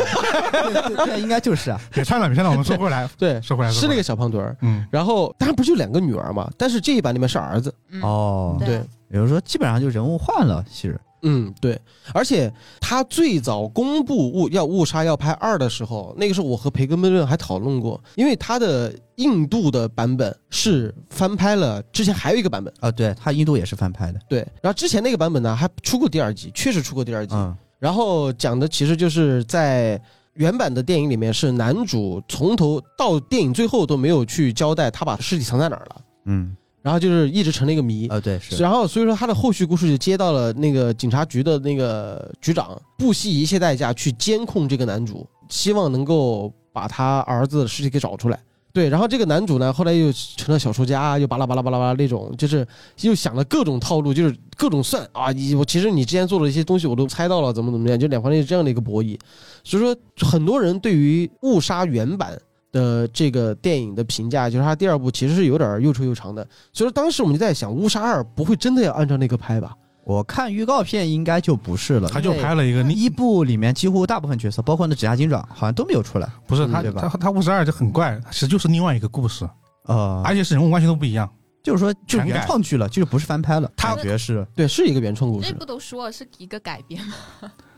[0.51, 4.57] 对 对对，应该就是啊，别串了，别串了，我们说回来， 对，说回来，是那个，小胖墩儿。
[4.61, 7.71] 嗯，然后当然不就两个女儿嘛，但是这一版里面是儿子。
[7.91, 8.77] 嗯，哦，对对，
[9.09, 11.77] 也就是说基本上就人物换了，其实，嗯，对，
[12.13, 27.55] 而且他最早公布误要误杀要拍二的时候，那个时候我和培根悖论还讨论过，因为他的印度的版本是翻拍了之前还有一个版本，啊，对他印度也是翻拍的，对，然后之前那个版本呢还出过第二集，确实出过第二集，嗯。
[27.77, 30.01] 然后讲的其实就是在
[30.35, 48.39] 原版的电影里面是男主从头到电影最后都没有去交代他把尸体藏在哪儿了，嗯，然后就是一直成了一个谜，啊，对是，然后所以说他的后续故事就接到了那个警察局的那个局长，不惜一切代价去监控这个男主，希望能够把他儿子的尸体给找出来。
[48.71, 52.63] 对，然后这个男主呢，后来又成了小说家，又巴拉巴拉巴拉巴拉那种，就是
[53.01, 59.17] 又想了各种套路，就是各种算啊，你我其实你之前做的一些东西我都猜到了，怎么怎么样，就两方面是这样的一个博弈。
[59.63, 62.39] 所以说，很多人对于误杀原版
[62.75, 66.45] 的这个电影的评价，就是他第二部其实是有点又臭又长的。
[66.73, 69.73] 所以说当时我们就在想，误杀二不会真的要按照那个拍吧？
[70.03, 76.29] 我看预告片应该就不是了，他就拍了一个，一部里面几乎大部分角色，包括那指甲金爪，好像都没有出来。
[76.45, 79.49] 不是他嗯对吧他他五十二就很怪，其实就是另外一个故事，
[79.85, 81.27] 呃，而且是人物关系都不一样。
[81.63, 83.71] 就是说，就原创剧了，就是不是翻拍了。
[83.75, 85.49] 他感觉是，对，是一个原创故事。
[85.51, 87.15] 那不都说了是一个改编吗？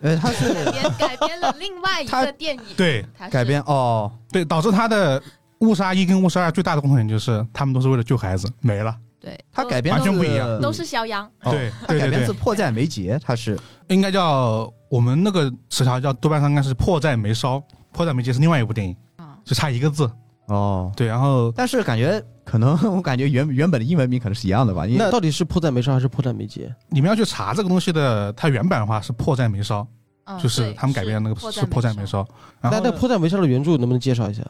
[0.01, 5.21] 呃，他是改编改编了另外一个电影，对改编哦，对，导致他的
[5.59, 8.95] 误杀一跟误杀二最大的共同点就是他们都是为了救孩子，没了。
[9.19, 10.61] 对，他改编完全不一样。
[10.61, 13.57] 都是肖央，哦对他改编自，迫在眉睫，他是。
[13.87, 20.09] 应该叫我们那个词条叫豆瓣上应该是迫在眉梢，迫在眉睫是另外一部电影，啊，就差一个字。
[20.47, 26.73] 哦，对，然后但是感觉可能 我感觉原原本的英文名可能是一样的吧，因为那到底是迫在眉梢还是迫在眉睫？
[26.89, 29.85] 你们要去查这个东西的，它原版的话是迫在眉梢，
[30.25, 32.25] 嗯就是对他们改编的那个是是迫在眉梢。
[32.61, 34.41] 然后那那迫在眉梢的原著能不能介绍一下？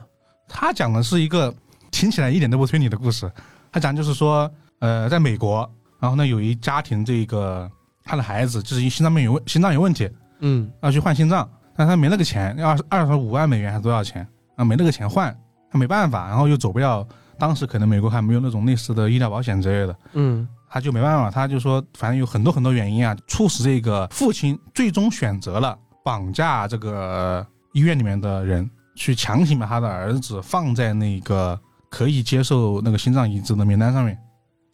[0.48, 1.54] 他讲的是一个
[1.92, 3.30] 听起来一点都不推理的故事。
[3.72, 7.70] 他讲就是说，呃，在美国，然后呢有一家庭，这个
[8.04, 14.64] 他的孩子就是心脏病有问心脏有问题，嗯要去换心脏，但他没那个钱，要二二十五万美元还是多少钱啊？
[14.64, 15.36] 没那个钱换，
[15.72, 17.06] 他没办法，然后又走不了。
[17.40, 31.58] 当时可能美国还没有那种类似的医疗保险之类的，嗯他就没办法，他就说，反正有很多很多原因啊，促使这个父亲最终选择了绑架这个医院里面的人，去强行把他的儿子放在那个
[31.90, 34.18] 可以接受那个心脏移植的名单上面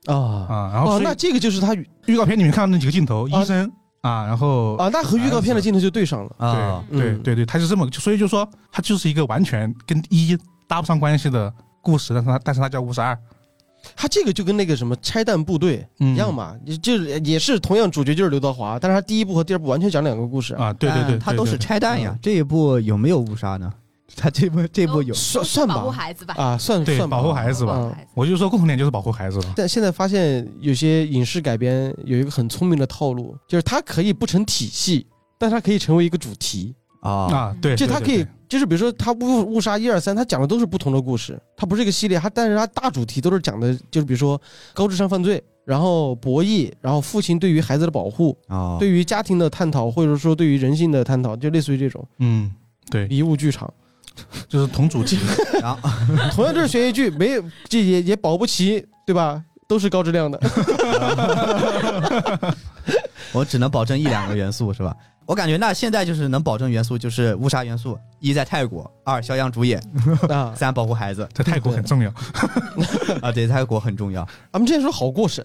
[0.05, 0.71] 啊啊。
[0.73, 1.75] 然后哦，那这个就是他
[2.05, 6.35] 预告片里面看到那几个镜头，啊医生啊，然后啊，那和预告片的镜头就对上了。
[6.39, 10.35] 啊，嗯对对对对，他是这么，所以就说他就是一个完全跟一
[10.67, 13.17] 搭不上关系的故事，但是他但是他叫五十二
[13.95, 20.55] 他这个就跟那个什么拆弹部队嗯一样嘛，也就是也是同样主角就是刘德华，但是他第一部和第二部完全讲两个故事。
[20.55, 22.17] 啊，对对对，他都是拆弹呀。
[22.21, 23.71] 这一部有没有误杀呢？
[24.15, 29.53] 他这部这部有算算保护，孩子吧，啊，算算保护孩子吧我就说共同点就是保护孩子了。
[29.55, 36.75] 但现在发现有些影视改编有一个很聪明的套路，就是它可以不成体系，但它可以成为一个主题。
[37.03, 44.41] 啊，啊，对，就他可以就是比如说他误误杀一二三，他讲的都是不同的故事，它不是一个系列，他但是他大主题都是讲的，就是比如说
[44.73, 52.51] 高智商犯罪，然后博弈，然后父亲对于孩子的保护，啊，对于家庭的探讨，或者说对于人性的探讨，就类似于这种嗯，
[52.89, 53.71] 对，迷雾剧场。
[54.47, 55.17] 就是同主题。
[55.59, 55.89] 然后
[56.35, 59.43] 同样这是悬疑剧，没有这也也保不齐，对吧？
[59.67, 60.39] 都是高质量的。
[63.33, 64.95] 我只能保证一两个元素是吧？
[65.25, 69.81] 我感觉那现在就是能保证元素就是误杀元素，一在泰国，二肖央主演，
[70.29, 72.09] 啊， 三保护孩子 在泰国很重要。
[73.21, 75.43] 啊，对，泰国很重要咱们之前说好过审，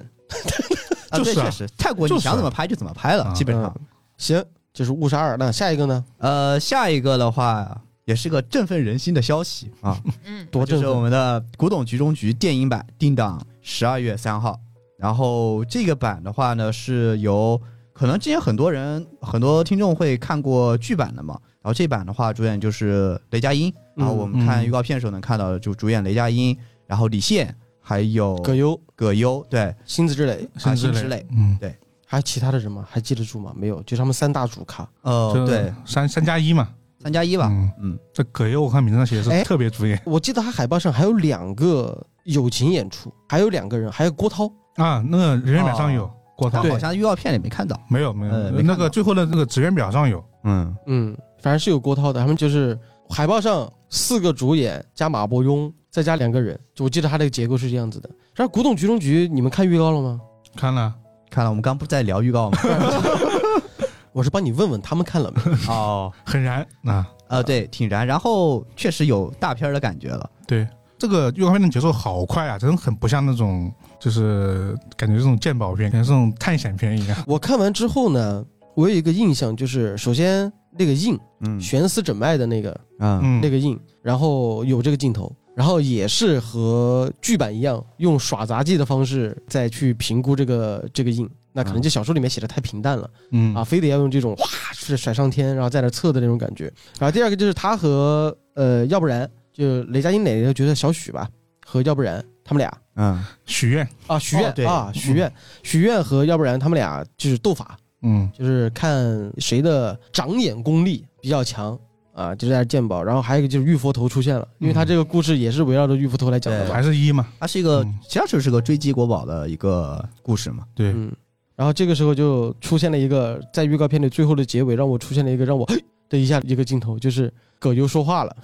[1.11, 3.72] 啊，就是确实泰国你想怎么拍就怎么拍了，啊基本上。
[3.79, 3.87] 嗯
[4.18, 5.37] 行，就是误杀二。
[5.37, 6.05] 那下一个呢？
[6.18, 10.83] 呃，下一个的话也是个振奋人心的消息啊，嗯，多振奋！
[10.83, 14.59] 就是我们的《古董局中局》电影版定档十二月三号，
[14.99, 17.61] 然后这个版的话呢是由
[17.99, 24.66] 可能之前很多人很多听众会看过剧版的嘛，然后这版的话主演就是雷佳音，然后我们看嗯。
[24.66, 31.59] 预告片的时候能看到就主演雷佳音，然后李现还有葛优、葛优，对，辛子之磊，啊辛芷蕾辛芷蕾，嗯，
[32.07, 32.86] 还有其他的人吗？
[32.88, 33.53] 还记得住吗？
[33.57, 34.88] 没有，就他们三大主咖。
[35.03, 36.68] 呃，对，三三加一嘛，
[37.03, 40.01] 三加一吧，嗯，嗯，这葛优我看名字上写的哎是特别主演。
[40.07, 44.49] 我记得他海报上还有两个友情演出，还有两个人，还有郭涛。
[44.76, 46.09] 啊，那个人员表上有
[46.39, 48.32] 哦郭涛，好像预告片里没看到，没有没有
[48.62, 52.20] 那个最后的那个职员表上有，嗯，嗯，反正是有郭涛的。
[52.20, 52.78] 他们就是
[53.11, 56.59] 海报上四个主演加马伯庸，再加两个人。
[56.74, 58.09] 就我记得他这个结构是这样子的。
[58.34, 60.20] 然后《古董局中局》，你们看预告了吗？
[60.55, 60.95] 看了，
[61.28, 62.59] 看了，我们刚不是在聊预告吗？
[64.12, 65.43] 我是帮你问问他们看了没。
[65.68, 70.66] 哦， 很燃啊，呃，对，挺燃，然后确实有大片的感觉了，对。
[71.01, 77.24] 这个预告片的节奏好快啊，真的很不像那种，就是感觉这种鉴宝片，感觉这种探险片一样。
[77.26, 78.44] 我看完之后呢，
[78.74, 82.70] 我有一个印象，就是首先那个印嗯悬丝诊脉的那个
[83.01, 91.28] 嗯嗯，那个印，然后有这个镜头，然后也是和剧版一样，用耍杂技的方式再去评估这个这个印。
[91.51, 96.72] 那可能就小说里面写的太平淡了嗯啊，非得要用这种哗是甩上天，然后在那测的那种感觉。
[97.01, 101.28] 然后第二个就是他和呃，要不然就雷佳音哪个角色小许吧，
[101.66, 102.72] 和要不然他们俩。
[102.94, 103.22] 嗯。
[103.44, 104.64] 许愿，啊，许愿、哦对。
[104.64, 105.30] 啊，许愿，
[105.62, 108.30] 许愿和要不然他们俩就是斗法，嗯。
[108.36, 111.78] 就是看谁的长眼功力比较强
[112.14, 113.05] 啊，就在那鉴宝。
[113.05, 116.72] 然后还有一个就是玉佛头出现了，因为他这个故事也是围绕着玉佛头来讲的。
[116.72, 121.12] 还是一嘛，它是一个其，实是个追击国宝的一个故事嘛，对，嗯，
[121.55, 125.68] 然后这个时候就出现了一个在预告片里最后的结尾，让我出现了一个让我
[126.09, 128.36] 的一下一个镜头，就是葛优说话了。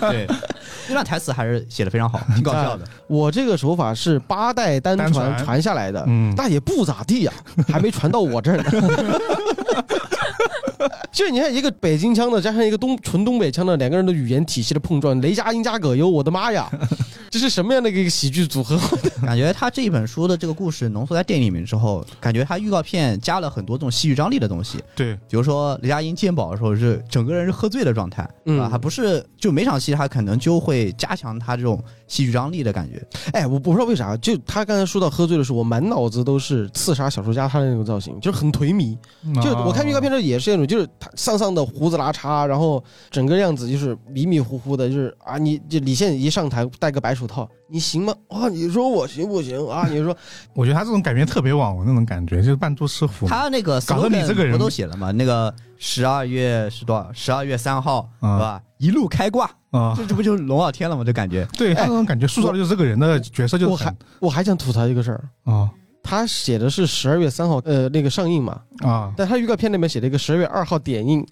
[0.00, 0.26] 对，
[0.88, 7.32] 那段台词还是写的非常好， 挺搞笑的，我这个手法是八代单传传传下来的，嗯，但也不咋地呀、
[7.68, 8.64] 还没传到我这儿呢。
[11.12, 16.70] 就你看一个北京腔的加上一个东纯东北腔的两个人的语言体系的碰撞，雷佳音加葛优，我的妈呀，
[17.30, 18.78] 这是什么样的一个喜剧组合？
[19.24, 28.60] 感觉他这一本书的这个故事浓缩在电影里面之后，感觉他预告片加了很多这种戏剧张力的东西，对，比如说雷佳音鉴宝的时候是整个人是喝醉的状态，嗯。
[28.60, 33.02] 啊，还不是就每场戏他可能就会加强他这种戏剧张力的感觉，
[33.32, 38.96] 哎，我我不知道为啥，就他刚才说到喝醉的时候，我满脑子都是刺杀小说家他的那种造型，就是很颓靡。
[39.42, 48.14] 就我看预告片的时候也是那种，就是他丧丧的胡子拉碴，然后整个样子就是迷迷糊糊的，就是啊，你这李现一上台戴个白手套，你行吗？
[48.28, 49.86] 啊，你说我行不行啊？
[49.86, 50.16] 你说
[50.54, 53.28] 我觉得他这种改编特别网文那种感觉，就是扮猪吃虎。
[53.28, 55.12] 他那个搞得你这个人不都写了吗？
[55.12, 57.12] 那个十二月是多少？
[57.12, 58.62] 十二月三号，啊是吧？
[58.78, 61.04] 一路开挂，啊，这这不就是龙傲天了吗？
[61.04, 65.70] 这感觉，对他那种感觉塑造的就是这个人的角色，就是我还我还想吐槽一个事儿，啊
[66.02, 71.24] 他写的是十二月三号，呃，那个上映嘛，啊，但他预告片里面写了一个十二月二号点映，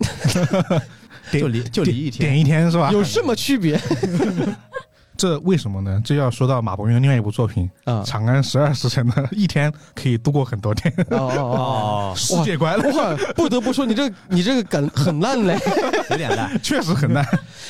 [1.31, 2.91] 点就离就离一天，点一天是吧？
[2.93, 3.79] 有什么区别
[5.17, 6.01] 这为什么呢？
[6.03, 15.59] 这要说到马伯庸的另外一部作品啊《长安十二时辰》的一天可以度过很多天，哦哦哦，哦， 世界观哇，不得不说你这你这个梗很烂嘞。
[16.09, 16.59] 有点烂。
[16.63, 17.23] 确实很烂。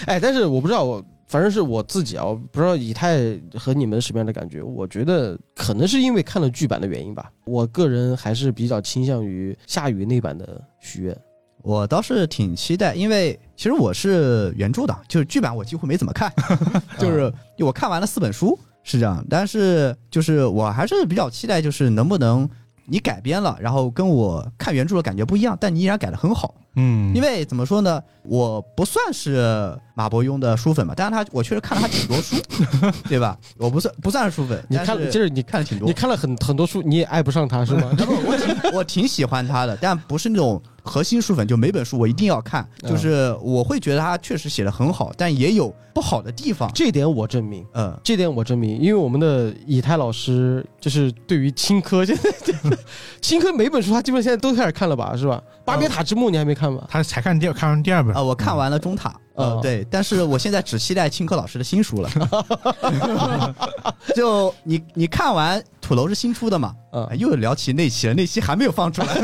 [0.07, 3.21] 哎，但是我不知道，我反正是我自己啊，我不知道以太
[3.57, 4.61] 和你们什么样的感觉。
[4.61, 11.17] 我觉得可能是因为看了剧版的原因吧，我个人还是比较倾向于夏雨那版的许愿。
[11.63, 16.33] 我倒是挺期待，因为其实我是原著党，就是剧版我几乎没怎么看，
[16.99, 22.49] 就是我看完了四本书是这样，但是就是我还是比较期待，就是能不能
[22.87, 26.57] 你改编了，然后跟我看原著的感觉不一样，但你依然改得很好。
[26.77, 32.37] 嗯，因为怎么说呢，我不算是马伯庸的书粉吧，但是他我确实看了他挺多书，
[33.09, 33.37] 对吧？
[33.59, 35.93] 我不算不算是书粉，你看，就是你看了挺多你。
[35.93, 37.91] 看了很很多书，你也爱不上他是吗？
[37.99, 42.69] 不，我挺我挺喜欢他的，但不是那种核心书粉，就每本书我一定要看。
[42.83, 46.71] 嗯就是我会觉得他确实写的很好，但也有不好的地方。
[46.75, 47.65] 这点我证明。
[47.75, 52.77] 嗯，这点我证明，因为我们的以太老师就是对于青稞，现 在
[53.21, 55.43] 青稞每本书他基本现在都开始看了吧，是吧？
[55.65, 56.87] 巴别塔之墓你还没看吧？
[56.89, 62.11] 他才看第二看完第二本啊，我看完了中塔，呃，嗯对，但是我现在只期待青稞老师的新书了。
[64.17, 66.75] 就你你看完土楼是新出的嘛？
[66.93, 69.15] 嗯啊又聊起那期了，那期还没有放出来。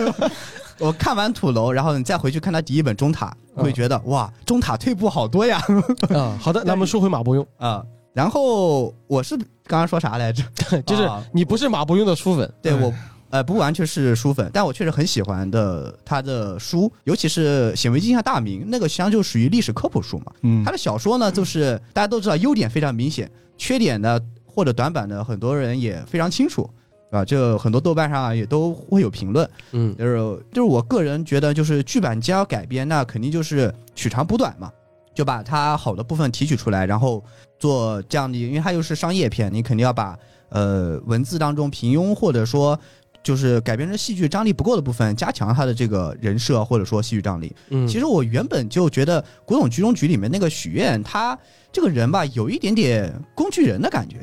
[0.79, 5.63] 我看完土楼，然后你再回去看他第一本中塔，嗯会觉得哇，中塔退步好多呀。
[6.11, 10.43] 啊，好的，那我们 说回马伯庸，啊，然后我是刚刚说啥来着？
[10.87, 12.93] 就是啊你不是马伯庸的书粉，嗯对我。
[13.29, 20.27] 呃，不完全是书粉，但我确实很喜欢的他的书，尤其是《显微镜下大明》那个，实际上就属于历史科普书嘛。
[20.43, 26.71] 嗯他的小说呢，就是大家都知道优点非常明显，缺点呢或者短板呢，很多人也非常清楚。
[27.11, 30.17] 啊，这很多豆瓣上也都会有评论，嗯就是
[30.53, 34.71] 就是我个人觉得，就是剧版既要改编，那肯定就是取长补短嘛，
[35.15, 37.23] 就把它好的部分提取出来，然后
[37.59, 42.79] 做这样的，因为它又是商业片，你肯定要把呃文字当中平庸或者说
[43.23, 47.55] 就是改编成戏剧张力不够的部分，加强它的这个人设或者说戏剧张力。
[47.71, 51.39] 嗯，其实我原本就觉得《古董局中局》里面那个许愿，他
[51.73, 54.19] 这个人吧，有一点点工具人的感觉，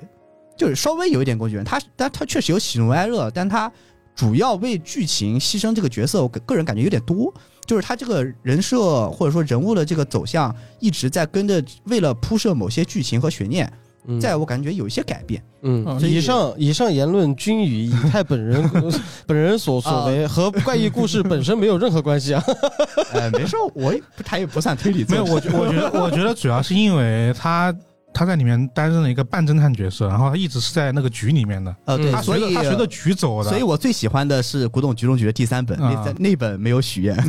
[0.57, 1.63] 就是稍微有一点工具人。
[1.63, 3.71] 他但他确实有喜怒哀乐，但他
[4.15, 7.33] 主要为剧情牺牲这个角色，我个个人感觉有点多。
[7.65, 13.71] 就是他这个人设或者说人物的这个走向，一直在跟着，为了铺设某些剧情和悬念，
[14.05, 15.41] 嗯在我感觉有一些改变。
[15.61, 18.69] 嗯，嗯以上以上言论均与以太本人
[19.25, 22.43] 本人所所为，和怪异故事本身没有任何关系啊。
[23.15, 27.73] 哎，没事，我也不他也不算推理作没有，我觉我觉得我觉得主要是因为他
[28.13, 37.15] 他在里面担任了一个半侦探角色，然后他一直是在那个局里面的，呃，对，嗯他所以随着他随着局走的，所以我最喜欢的是《古董局中局》的第三本，那那本没有许愿，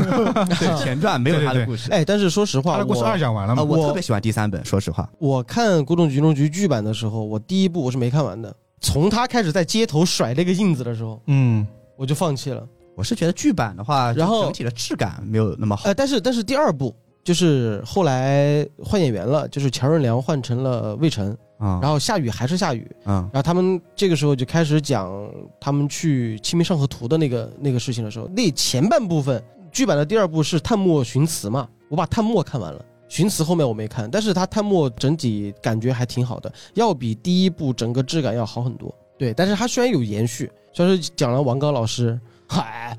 [0.58, 1.90] 对前传没有他的故事。
[1.90, 5.08] 哎，但是说实话，他的故事我二讲完了啊，嘛，我特别喜欢第三本，说实话。
[5.18, 8.54] 我看《古董局中局》剧版的时候，我第一部我是没看完的。
[8.80, 11.66] 从他开始在街头甩那个印子的时候，嗯，
[11.96, 12.62] 我就放弃了。
[12.96, 15.84] 我是觉得剧版的话，然后整体的质感没有那么好。
[15.86, 16.94] 呃，但是但是第二部
[17.24, 25.10] 就是后来换演员了，就是乔任梁换成了魏晨，啊，然后夏雨还是夏雨，嗯然后他们这个时候就开始讲
[25.58, 32.84] 他们去《清明上河图》的那个那个事情的时候，那前半部分剧版的第二部是探墨寻词嘛，我把探墨看完了。
[33.06, 38.92] 寻词后面我没看，但是他探墨整体感觉还挺好的，要比第一部整个质感要好很多。
[39.16, 42.96] 对，但是他虽然有延续，虽然是讲了王刚老师，嗨，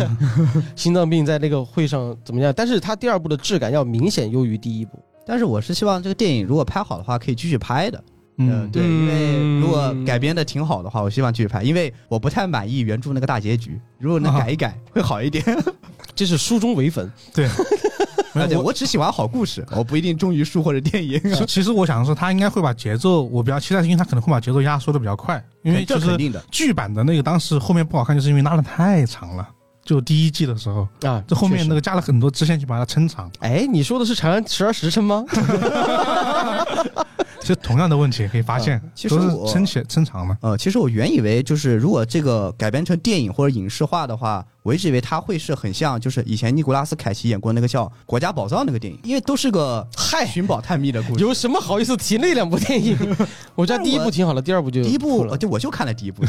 [0.76, 4.98] 心脏病在那个会上怎么样，但是他第二部的质感要明显优于第一部。
[5.26, 8.04] 但是我是希望这个电影如果拍好的话，可以继续拍的。
[8.36, 15.44] 嗯，对，嗯因为如果改编的挺好的话，我希望继续拍，因为我不太满意原著那个大结局，如果能改一改会好一点。
[16.14, 17.48] 这是书中唯粉，对，
[18.34, 21.20] 而且我只喜欢好故事，我不一定忠于书或者电影。
[21.34, 26.42] 其其实我想的是，他应该会把节奏，我比较期待，是因为他可能会把节奏压缩的比较快，因为就是这肯定的。
[26.50, 29.48] 剧版的那个当时后面不好看，就是因为拉的太长了。
[29.84, 33.30] 就第一季的时候，啊，这后面那个，加了很多支线去把它撑长。
[33.40, 35.22] 哎，你说的是《长安十二时辰》吗？
[37.38, 40.34] 其实同样的问题可以发现嗯，其实都我是撑起撑长的。
[40.40, 51.22] 呃，其实我原以为就是如果这个改编成电影或者影视化的话，我一直以为它会是很像就是以前尼古拉斯凯奇演过那个叫《国家宝藏》那个电影，因为都是个嗨，寻宝探秘的故事。
[51.22, 52.96] 有什么好意思提那两部电影？
[53.54, 56.24] 我觉得第一部挺好的，第二部就第一部就我就看了第一部，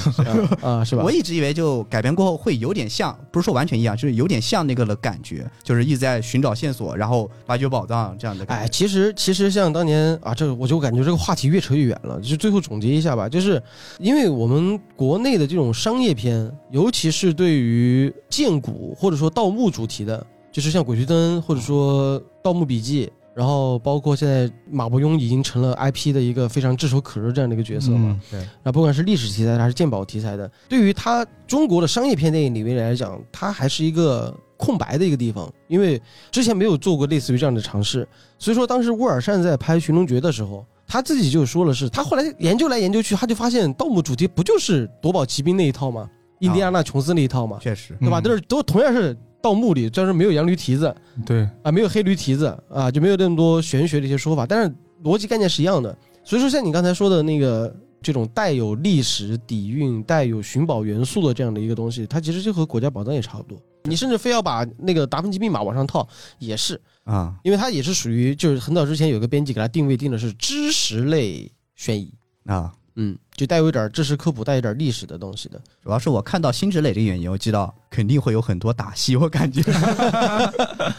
[0.62, 1.10] 啊，是 吧我？
[1.10, 12.20] 一直以为就改编过后会有点像，不是说完全一样，就是有点像那个的感觉，就是一直在寻找线索，然后挖掘宝藏这样的感哎，其实其实像当年啊，这个我就感觉这个话题越扯越远了。
[12.20, 13.64] 就最后总结一下吧，就是
[13.98, 28.10] 因为我们国内的这种商业片，尤其是对于建古或者说盗墓主题的，就是像《鬼吹灯》或者说《盗墓笔记》，然后包括现在马伯庸已经成了 IP 的一个非常炙手可热这样的一个角色嘛。
[28.12, 38.06] 嗯对，那不管是历史题材的还是鉴宝题材的，对于他中国的商业片电影里面来讲，它还是一个空白的一个地方，因为之前没有做过类似于这样的尝试。
[38.38, 46.10] 所以说，当时乌尔善在拍《寻龙诀》的时候，他自己就说了是，他后来研究来研究去，他就发现盗墓主题不就是夺宝奇兵那一套吗？
[46.46, 47.58] 印第安纳琼斯那一套嘛？
[47.62, 48.20] 确实，对吧？
[48.20, 55.96] 嗯都是都同样是盗墓里，虽然说没有羊驴蹄子对，啊，没有黑驴蹄子啊，就没有那么多玄学的一些说法，但是逻辑概念是一样的。
[56.24, 63.62] 所以说，像你刚才说的那个这种带有历史底蕴、带有寻宝元素的这样的一个东西，它其实就和国家宝藏也差不多。
[63.84, 66.08] 你甚至非要把那个达芬奇密码往上套，
[66.40, 72.12] 也是，啊、因为它也是属于就是很早之前有个编辑给它定位定的是知识类悬疑，
[72.46, 72.74] 啊。
[72.96, 75.62] 嗯，就带有一点知识科普、带有点历史的东西的。
[75.84, 79.62] 主要是我看到辛芷蕾这个演员，我知道肯定会有很多打戏，我感觉。
[79.64, 80.94] 他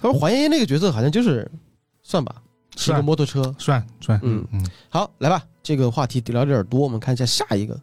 [0.00, 1.50] 说黄妍妍那个角色好像就是
[2.02, 2.42] 算吧，
[2.76, 3.54] 骑个摩托车。
[3.58, 7.78] 算算，嗯嗯嗯，好，来吧，这个话题聊的有点多，我们看一下下一个。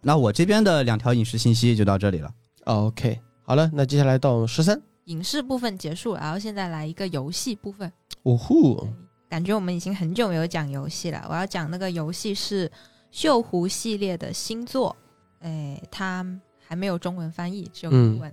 [0.00, 2.30] 那我这边的两条影视信息就到这里了。
[2.64, 4.80] OK，好了，那接下来到十三。
[5.06, 7.92] 影视部分结束，然后现在来一个游戏部分。
[8.24, 8.86] 哦呼，
[9.28, 11.24] 感觉我们已经很久没有讲游戏了。
[11.30, 12.70] 我要讲那个游戏是
[13.16, 14.94] 锈湖系列的新作，
[15.40, 16.22] 哎，它
[16.68, 18.30] 还没有中文翻译，只有英文。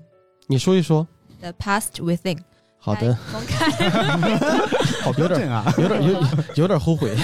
[0.47, 1.07] 你说一说。
[1.39, 2.39] The Past Within，
[2.77, 3.69] 好的，公开
[5.01, 5.73] 好标准啊！
[5.77, 6.21] 有点有
[6.55, 7.15] 有点后悔。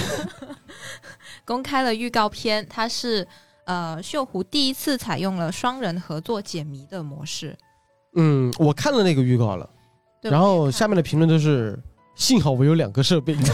[1.44, 3.28] 公开了预告片，它是
[3.66, 7.54] 呃锈湖第一次采用了双人合作解谜的模式。
[8.14, 9.68] 嗯，我看了那个预告了，
[10.22, 11.78] 然后下面的评论都是：
[12.14, 13.36] 幸好我有两个设备。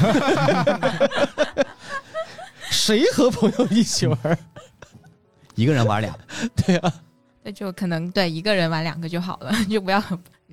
[2.86, 4.38] 谁和朋友一起玩？
[5.56, 6.16] 一个人玩俩，
[6.64, 6.92] 对啊，
[7.42, 10.00] 那就可能对一个人玩两个就好了， 就不要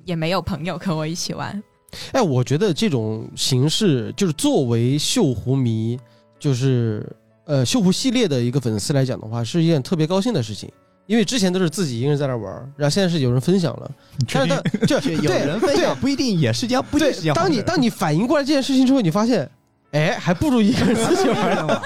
[0.04, 1.62] 也没有朋友和我一起玩。
[2.10, 5.96] 哎，我觉得这种形式就是作为锈湖迷，
[6.40, 7.06] 就是
[7.44, 10.68] 呃锈湖系列的一个粉丝来讲的话，是一件特别高兴的事情。
[11.06, 13.90] 因为之前都是自己一个人在那玩，然后现在是有人分享了，
[14.32, 17.12] 但是他就有人分享不一定也是件不对。
[17.12, 19.48] 是当你当你反应过来这件事情之后，你发现，
[19.92, 21.82] 哎，还不如一个人自己玩呢。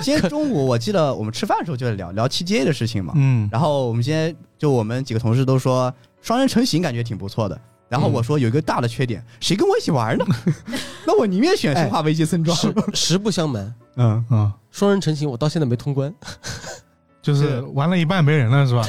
[0.00, 5.92] 今天中午我记得我们吃饭的时候就在聊聊七 G 的事情嘛，嗯，然后我们今天就我们几个同事都说
[6.22, 7.60] 双人成行感觉挺不错的。
[7.88, 10.24] 然后我说有一个大的缺点，谁跟我一起玩呢？
[11.06, 12.56] 那我宁愿选生化危机村庄。
[12.94, 16.12] 实不相瞒，嗯嗯，双人成行我到现在没通关。
[17.22, 18.82] 就是玩了一半没人了，是吧？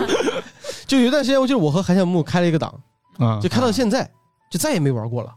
[0.86, 2.72] 就有一段时间，我记得我和韩小木开了一个档，
[3.18, 4.08] 啊，就开到现在，
[4.50, 5.34] 就再也没玩过了。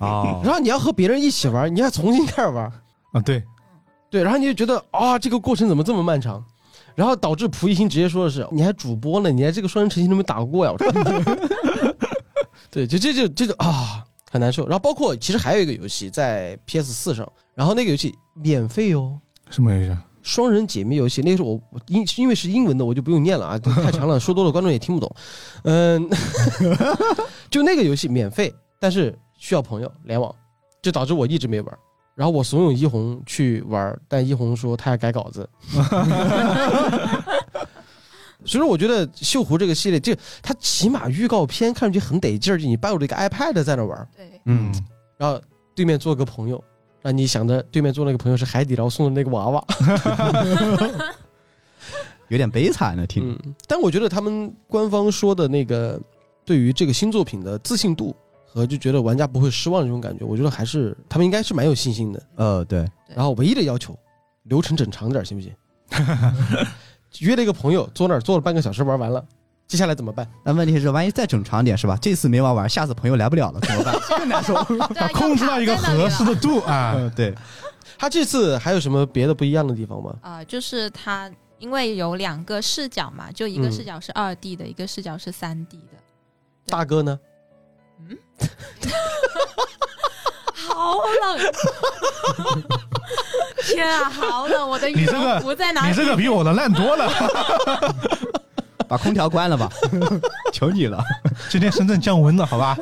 [0.00, 2.72] 啊，然后你要和别人一起玩，你要重新开始玩
[3.16, 3.42] 啊，对，
[4.10, 6.44] 对，然后你就觉得啊，这个过程怎么这么漫长？
[6.94, 10.72] 然后导致蒲熠星直接说的是，你还主播呢，你还这个双人成行都没打过呀？
[10.72, 10.92] 我说，
[12.70, 14.66] 对，就这就这就啊，很难受。
[14.66, 19.18] 然后包括其实还有一个游戏在 PS 四上，然后那个游戏免费哦，
[19.50, 19.98] 什么游戏？
[20.22, 25.14] 双人解密游戏，那个时候我因因为是英文的，我就不用念了啊，太长了，说多了观众也听不懂。
[25.62, 26.10] 嗯，
[27.48, 30.34] 就那个游戏免费，但是需要朋友联网，
[30.82, 31.78] 就导致我一直没玩。
[32.16, 35.48] 然后我怂恿一红去玩，但一红说他要改稿子。
[38.44, 44.72] 所以说，我觉得《锈湖》这个系列，这它起码预告片看上去很得劲儿，就你抱着一个 iPad 在那玩，对，嗯，
[45.16, 45.40] 然后
[45.74, 46.62] 对面坐个朋友。
[47.02, 49.64] 那你想着对面坐那个朋友是海底捞送的那个娃娃，
[52.28, 53.36] 有点悲惨呢，听。
[53.66, 56.00] 但我觉得他们官方说的那个
[56.44, 58.14] 对于这个新作品的自信度
[58.56, 62.22] 和就觉得玩家不会失望这种感觉，我觉得还是他们应该是蛮有信心的。
[62.36, 62.88] 呃，对。
[63.14, 63.94] 然后唯一的要求，
[64.44, 65.54] 流程整长点行不行？
[67.20, 69.24] 约了一个朋友坐那儿坐了半个小时玩完了。
[69.68, 70.26] 接下来怎么办？
[70.44, 71.98] 那问题是，万一再整长点是吧？
[72.00, 73.94] 这次没玩完，下次朋友来不了了怎么办？
[74.08, 74.64] 更 难说。
[75.12, 76.94] 控制到一个合适的度啊。
[77.14, 77.34] 对，
[77.98, 80.16] 他这次还有什么别的不一样的地方吗？
[80.22, 85.98] 啊，就是他因为有两个视角嘛，就一个视角是二 D 的，一个视角是三 D 的。
[86.66, 87.18] 大哥呢？
[88.40, 88.90] 嗯。
[90.68, 91.52] 好冷！
[93.62, 94.68] 天啊，好冷！
[94.68, 95.88] 我的羽绒服在哪里？
[95.90, 97.10] 你这个比我的烂多了。
[98.88, 99.68] 把空调关了吧，
[100.54, 101.02] 求你了！
[101.50, 102.78] 今天深圳降温了，好吧？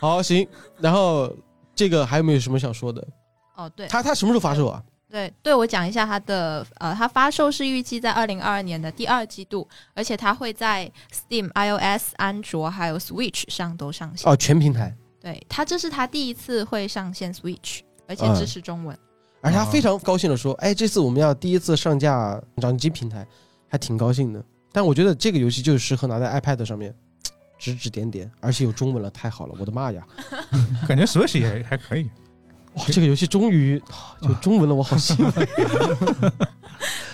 [0.00, 0.46] 好，行。
[0.78, 1.34] 然后
[1.74, 3.04] 这个还有没有什么想说的？
[3.56, 4.80] 哦，对，他他什么时候发售啊？
[5.10, 14.30] 对，对我讲一下它的呃，它发售是预计在二零二二年的第二季度，而且它会在 Steam、iOS、安卓还有 Switch 上都上线。
[14.30, 14.94] 哦，全平台。
[15.20, 18.98] 对，它这是它第一次会上线 Switch，而且支持中文。
[19.40, 23.26] 而且他非常高兴的说：“哎，这次我们要第一次上架掌机平台。”
[23.66, 24.40] 还挺高兴的，
[24.70, 26.94] 但我觉得这个游戏就是适合拿在 iPad 上面
[27.58, 29.54] 指指点点，而且有中文了，太好了！
[29.58, 30.06] 我的妈呀，
[30.86, 32.08] 感觉 Switch 也还可以。
[32.76, 33.80] 哇，这个游戏终于
[34.20, 35.48] 就中文了，我好兴奋！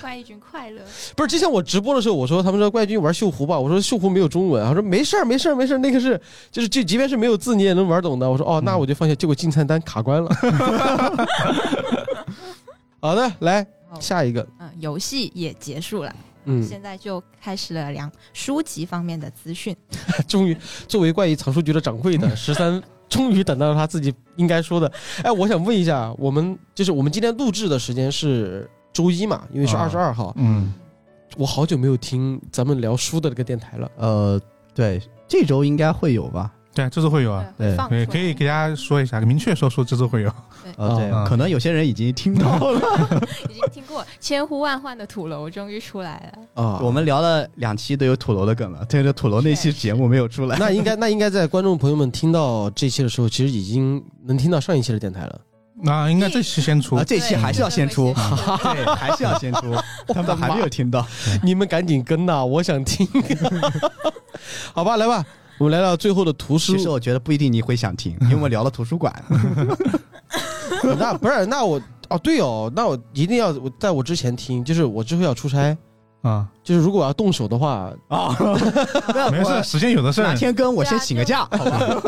[0.01, 0.83] 怪异君快乐。
[1.15, 8.29] 不是之前我直播的时候，我说他们说怪异君玩锈湖吧，我说锈湖没有中文，他说没事儿没事儿没事儿，那个是就是就即便是没有字你也能玩懂的。
[8.29, 10.31] 我说哦，那我就放下，结果进菜单卡关了。
[13.01, 13.65] 好的，来
[14.01, 14.47] 下一个。
[14.59, 16.15] 嗯，游戏也结束了。
[16.47, 19.77] 嗯，现在就开始了量书籍方面的资讯。
[20.27, 20.57] 终于，
[20.89, 24.91] 作为怪异藏书局的掌柜的十三，终于等到了他自己应该说的。
[25.23, 29.47] 哎，我想问一下，我们就是我们今天录制的时间是周一嘛？
[29.53, 30.33] 因为是二十二号。
[30.39, 30.73] 嗯，
[31.37, 33.91] 我好久没有听咱们聊书的那个电台了。
[33.97, 34.41] 呃，
[34.73, 36.51] 对，这周应该会有吧。
[36.73, 40.33] 对，这次会有啊，对，可以给大家说一下，明确说说这次会有。
[40.77, 42.81] 呃，对，可能有些人已经听到了，
[43.51, 46.63] 已经听过千呼万唤的土楼终于出来了。
[46.63, 46.79] 啊！
[46.81, 55.41] 我们聊了两期都有土楼的梗了，对，这土楼那期节目没有出来，那应该那应该在观众朋友们听到这期的时候，其实已经能听到上一期的电台了。
[55.83, 58.15] 那应该这期先出，这期还是要先出，
[58.63, 59.75] 对，还是要先出，
[60.15, 61.05] 他们还没有听到，
[61.43, 63.09] 你们赶紧跟呐，我想听。
[64.73, 65.25] 好吧，来吧。
[65.61, 69.15] 我们来到最后的图书，其实我觉得不一定你会想听， 因为我们聊了图书馆。
[70.99, 75.77] 那不是，那我哦对哦，那我一定要在我之前听，就是我之后要出差
[76.23, 78.35] 啊，就是如果我要动手的话啊，
[79.31, 82.03] 没事，时间有的是，哪天跟我先请个假，好吧？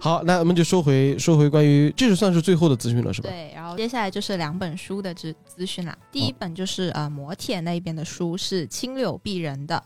[0.00, 3.28] 好，那我们就说回说回关于，这是算是最后的资讯了，是吧？
[3.28, 5.94] 对，然后接下来就是两本书的资资讯了。
[6.10, 9.82] 第一本就是呃磨铁那边的书是青柳碧人的。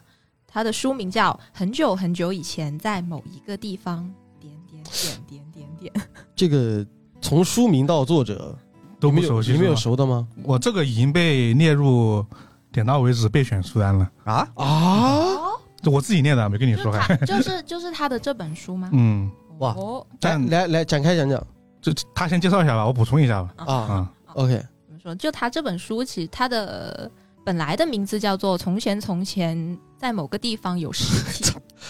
[0.51, 3.99] 他的书名叫《很久很久以前，在某一个地方》，
[4.41, 6.07] 点点点点点点。
[6.35, 6.85] 这个
[7.21, 8.57] 从书名到作者
[8.99, 9.53] 都不熟悉。
[9.53, 10.27] 你们有熟的吗？
[10.43, 12.25] 我这个已经被列入
[12.73, 15.37] 点到为止备选书单了，啊，啊，
[15.85, 17.15] 我自己念的，没跟你说还。
[17.19, 18.89] 就是就是他的这本书吗？
[18.93, 21.47] 嗯，哇哦，来但来来展开讲讲
[21.83, 23.55] 这他先介绍一下吧，我补充一下吧。
[23.59, 23.75] 啊。
[23.75, 24.55] 啊，OK，
[24.87, 25.15] 怎么说？
[25.15, 27.11] 就他这本书，其实他的
[27.49, 31.45] 本来的名字叫做《从前从前在某个地方有尸体》，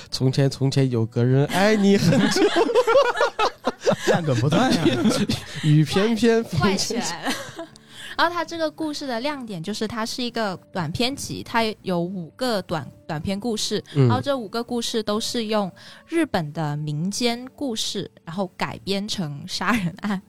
[0.08, 2.40] 从前从前有个人爱 你很久，
[4.12, 4.84] 烂梗不断呀。
[5.64, 7.34] 雨偏偏怪风轻起来了。
[8.16, 15.68] 然后它这个故事的亮点就是它是一个短篇集，它有五个短短篇故事，然后嗯这五个故事都是用
[16.06, 20.22] 日本的民间故事，然后改编成杀人案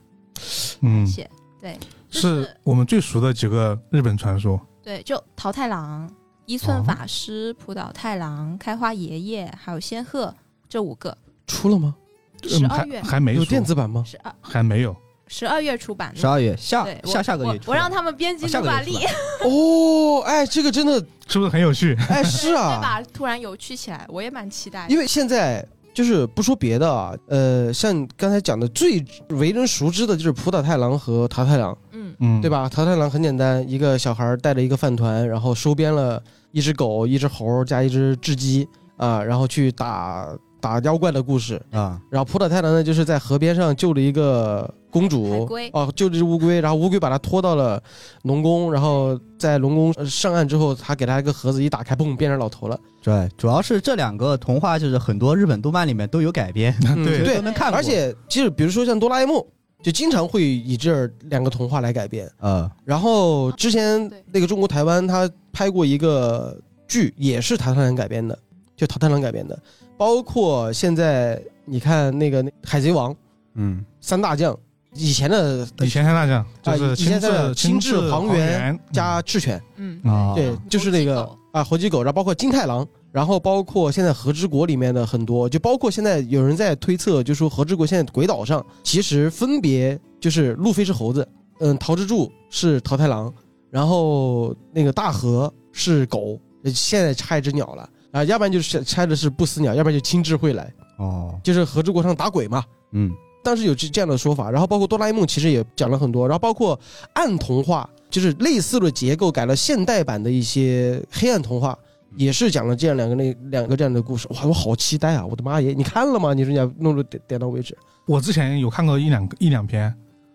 [0.80, 1.30] 嗯，写。
[1.60, 1.78] 对，
[2.10, 4.60] 就是我们最熟的几个日本传说。
[4.90, 6.10] 对，就桃太郎、
[6.46, 10.34] 一寸法师、浦岛太郎、开花爷爷，还有仙鹤
[10.68, 11.16] 这五个，
[11.46, 11.94] 出了吗？
[12.42, 14.02] 十二月有还没有电子版吗？
[14.04, 14.96] 十二还没有。
[15.28, 16.18] 十二月出版的。
[16.18, 18.96] 十二月下下下个月出我我让他们编辑哦下努把力
[19.44, 21.96] 哦，哎，这个真的，是不是很有趣？
[22.10, 23.00] 哎，是 对啊，吧？
[23.12, 24.88] 突然有趣起来，我也蛮期待。
[24.88, 32.48] 因为现在就是不说别的啊，呃，像刚才讲的最为人熟知的就是浦岛太郎和桃太郎，嗯，嗯，对？
[32.48, 32.68] 吧？
[32.68, 36.22] 桃太郎很简单，一个小孩带着一个饭团，然后收编了
[36.52, 38.66] 一只狗、一只猴加一只雉鸡
[38.96, 40.28] 啊，然后去打
[40.60, 41.60] 打妖怪的故事。
[41.70, 47.82] 啊，然后普岛太郎呢，就是在河边上救了一个公主，哦，救了只乌龟，然后乌龟把它拖到了
[48.22, 52.78] 龙宫，然后在龙宫呃上岸之后，他给他一个盒子，一打开，嘣，变成老头了。
[53.02, 57.76] 对，主要是这两个童话就是很多日本动漫里面都有改编， 嗯对对都能看过。
[57.76, 59.42] 而且就是比如说像哆啦 A 梦，
[59.82, 62.30] 就经常会以这两个童话来改编。
[62.40, 66.54] 呃，然后之前那个中国台湾他拍过一个
[66.86, 68.38] 剧，也是桃太郎改编的，
[68.76, 69.58] 就桃太郎改编的。
[70.00, 73.12] 包括现在你看那个《海贼王》
[73.52, 74.58] 嗯，三大将，
[74.94, 91.28] 以前的以前三大将就啊是以前的青青雉黄黄猿加赤犬，嗯，啊，对，就是那个啊猴鸡狗，然后包括金太郎，然后包括现在和之国里面的很多，就包括现在有人在推测，就说和之国现在鬼岛上其实分别就是路飞是猴子，
[91.58, 93.30] 嗯，桃之助是桃太郎，
[93.68, 96.40] 然后那个大和是狗，
[96.72, 102.64] 现在差一只鸟了啊，要不然就是拆的是不死鸟，要不然就青雉会来，哦，就是和之国上打鬼嘛。
[102.92, 106.78] 嗯，当时有这这样的说法，然后包括哆啦 A 梦其实也讲了很多，然后包括
[107.14, 111.78] 暗童话，就是类似的结构改了现代版的一些黑暗童话，
[112.16, 114.26] 也是讲了这样两个那两个这样的故事。
[114.32, 115.24] 哇，我好期待啊！
[115.24, 116.34] 我的妈耶，你看了吗？
[116.34, 119.84] 你说你要弄到点点到为止我之前有看过一两个一两篇，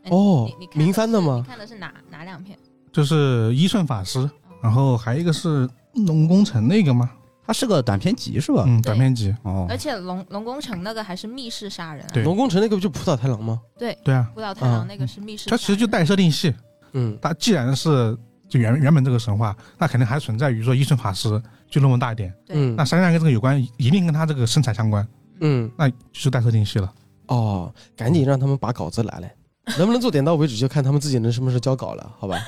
[0.04, 2.58] 哎哦明番的吗你看的是哪哪两篇？
[2.94, 4.30] 就是一顺法师，
[4.64, 5.68] 然后还有一个是
[6.08, 7.12] 龙宫城那个吗？
[7.48, 8.64] 它是个短篇集是吧？
[8.68, 9.36] 嗯，短篇集。
[9.44, 13.62] 哦而，且龙龙宫城那个还是密室杀人啊，对龙宫城那个不就浦岛太郎吗？
[13.78, 16.54] 对，对啊，浦岛太郎那个是密室杀人，它其实就带设定系。
[16.94, 18.18] 嗯，它既然是
[18.48, 22.34] 就原原本这个神话，那肯定还存在于说一顺法师就那么大一点。
[22.46, 25.08] 对嗯那三样跟这个有关，一定跟他这个生产相关，
[25.42, 26.92] 嗯那就是带设定系了。
[27.28, 29.34] 哦，赶紧让他们把稿子拿来，
[29.78, 32.40] 能不能做点到为止，就看他们自己能什么时候交稿了，好吧？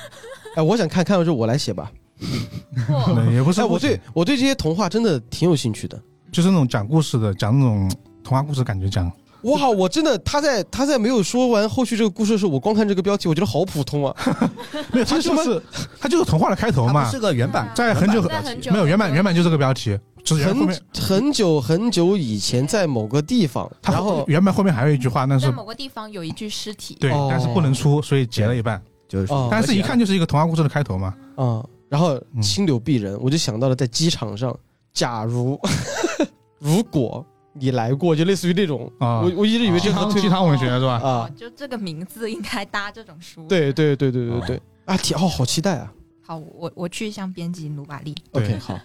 [0.56, 1.90] 哎，我想看看完之后我来写吧。
[3.32, 6.00] 也不是哎，我对我对这些童话真的挺有兴趣的。
[6.30, 7.90] 就是那种讲故事的，讲那种
[8.22, 9.10] 童话故事感觉讲。
[9.42, 14.14] 哇，我真的他在他在没有说完后续这个故事的时候，我光看这个标题，我觉得好普通啊。
[14.92, 15.62] 没有， 它就是
[16.00, 28.82] 它就是童话的开头嘛它不是，个原版，在很久原版的标题在很久没有原版原版就这个标题，只是后很面很久很久以前，在某个地方，它然后原版后面还有一句话，但是在某个地方有一具尸体，对，哦但是不能出，所以截了一半。
[29.08, 31.14] 就是哦但是一看就是一个童话故事的开头嘛。
[31.36, 34.56] 啊、然后嗯青柳鄙人，我就想到了在机场上，
[34.92, 35.58] 假如
[36.58, 40.94] 如果你来过，就类似于这种，啊我我一直以为这鸡个推汤鸡汤文学是吧？
[40.94, 45.92] 啊哦，，就这个名字应该搭这种书。，对对对对对对啊，挺哦，好期待啊。
[46.22, 48.14] 好，我我去向编辑努把力。
[48.32, 48.78] 对 OK，好，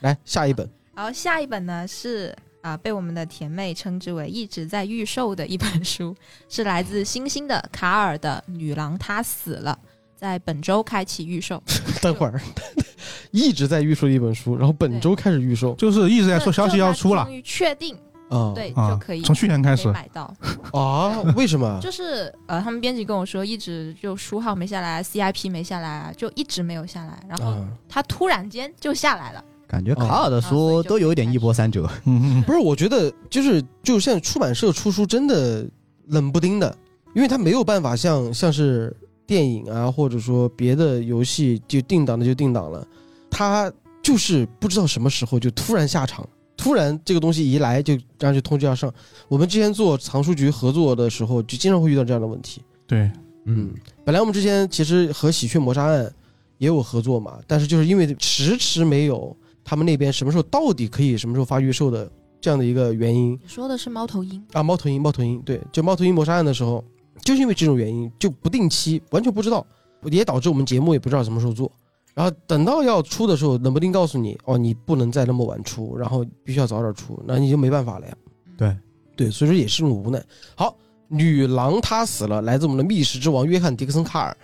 [0.00, 6.16] 来下一本， 然后下一本呢是啊、被我们的甜妹称之为一直在预售的一本书，
[6.48, 9.78] 是来自星星的卡尔的《女郎她死了》，
[10.24, 11.62] 在本周开启预售。
[12.00, 12.40] 等会儿
[13.30, 17.94] 一直在预售一本书，然后本周开始预售 就是一直在说消息要出了终于确定
[18.30, 20.34] 啊对、啊就可以，从去年开始买到。
[20.72, 21.20] 啊？
[21.36, 21.78] 为什么？
[21.82, 29.44] 就是呃，他们编辑跟我说，一直就书号没下来，CIP 没下来，就一直没有下来，然后啊，他突然间就下来了。
[29.66, 31.88] 感觉卡尔的书都有一点一波三折。
[32.06, 35.66] 嗯嗯不是，我觉得就是就现在出版社出书真的
[36.06, 36.74] 冷不丁的，
[37.14, 38.94] 因为他没有办法像像是
[39.26, 42.86] 电影啊，或者说别的游戏就定档的就定档了，
[43.30, 43.72] 他
[44.02, 48.92] 就是不知道什么时候就突然下场，突然这个东西一来就然后就通知要上。
[49.28, 52.60] 我们之前做藏书局合作的时候，就经常会遇到这样的问题。
[52.86, 53.10] 对，
[53.46, 53.72] 嗯，
[54.04, 56.12] 本来我们之前其实和喜鹊谋杀案
[56.58, 62.10] 也有合作嘛，但是就是因为迟迟没有他们那边什么时候到底可以什么时候发预售的
[62.40, 63.32] 这样的一个原因。
[63.42, 66.84] 你说的是猫头鹰，啊，猫头鹰，猫头鹰，对，就猫头鹰谋杀案的时候，
[67.24, 69.66] 就是因为这种原因就不定期，完全不知道，
[70.04, 71.70] 也导致我们节目也不知道什么时候做。
[72.14, 78.14] 然后等到要出的时候，冷不丁告诉你，哦，你不能再那么晚出，然后必须要早点出，那你就没办法了呀。
[78.56, 78.76] 对
[79.16, 80.22] 对，所以说也是种无奈。
[80.54, 80.76] 好，
[81.08, 84.36] 女郎她死了，来自我们的密室之王约翰·迪克森·卡尔。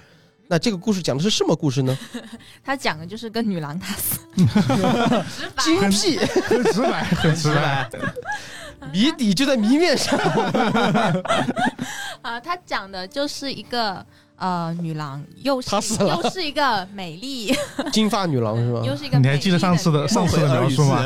[0.48, 1.96] 那这个故事讲的是什么故事呢？
[2.64, 7.88] 他讲的就是跟女郎他死， 直白精辟，很直白，很直白。
[8.92, 10.18] 谜底就在谜面上。
[12.22, 14.04] 啊，他讲的就是一个
[14.36, 17.54] 呃女郎，又是她死了又是一个美丽，
[17.92, 18.80] 金发女郎是吧？
[18.84, 21.02] 又是一个你还记得上次的上次的描述吗？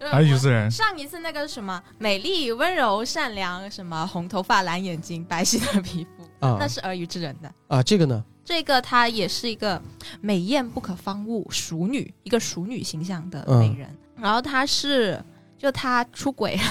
[0.00, 7.50] 女儿语之人，上一次那个什么美丽、温柔、善良，什么红头发、蓝眼睛、白皙的皮肤，啊那是耳语之人的。
[7.68, 8.22] 啊，这个呢？
[8.44, 9.80] 这个她也是一个
[10.20, 13.88] 美艳不可方物、熟女，一个熟女形象的嗯美人。
[14.20, 15.22] 然后她是，
[15.64, 16.62] 就他出轨了，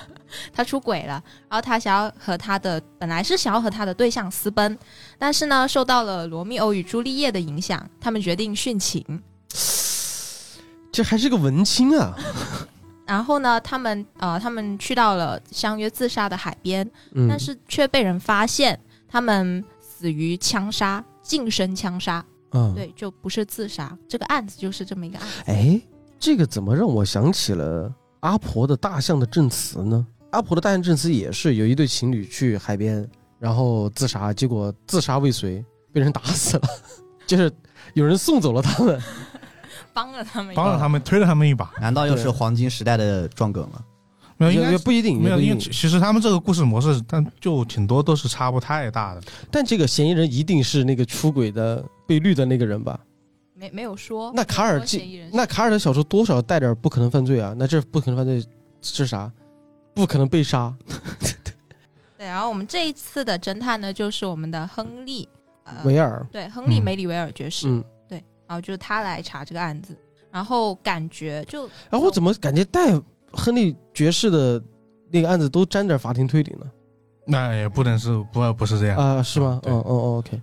[0.50, 4.78] 他出轨了，然后他想要和他的本来是想要和他的对象私奔，
[5.18, 9.04] 但是呢，受到了罗密欧与朱丽叶的影响，他们决定殉情。
[10.90, 12.16] 这还是个文青啊！
[13.04, 22.24] 然后呢，他们呃，他们去到了相约自杀的海边，嗯，但是却被人发现，他们死于枪杀，近身枪杀。
[22.52, 23.94] 嗯，对，就不是自杀。
[24.08, 25.34] 这个案子就是这么一个案子。
[25.44, 25.78] 哎，
[26.18, 30.06] 这个怎么让我想起了阿婆的大象的证词呢？
[30.30, 33.08] 阿婆的大象证词也是有一对情侣去海边，
[33.38, 36.62] 然后自杀，结果自杀未遂，被人打死了，
[37.26, 37.50] 就是
[37.94, 39.00] 有人送走了他们。
[39.92, 41.72] 帮了他们一帮，了他们，推了他们一把。
[41.80, 43.84] 难道又是黄金时代的撞梗了？
[44.36, 49.22] 没有，应该也不一定，没有，因为其其实他们这个故事模式，但就挺多都是差不太大的。
[49.50, 52.98] 但这个嫌疑人一定是那个出轨的被绿的那个人吧？
[53.60, 54.32] 没没有说。
[54.34, 57.54] 那卡尔这没有说嫌疑人是那卡尔的小说多少带点不可能犯罪啊？
[57.58, 58.42] 那这不可能犯罪
[58.80, 59.30] 是啥？
[59.94, 60.74] 不可能被杀。
[62.16, 65.28] 对，然后我们这一次的侦探呢，就是我们的亨利，
[65.64, 69.96] 呃，维尔，对，亨利嗯梅里维尔爵士，嗯，对，然后就是他来查这个案子，
[70.30, 72.92] 然后感觉就，然后我怎么感觉带
[73.32, 74.62] 亨利爵士的
[75.10, 76.66] 那个案子都沾点法庭推理呢？
[77.26, 78.96] 那也不能是不不是这样。
[78.98, 79.60] 啊，是吗？
[79.62, 80.40] 对嗯嗯哦，OK，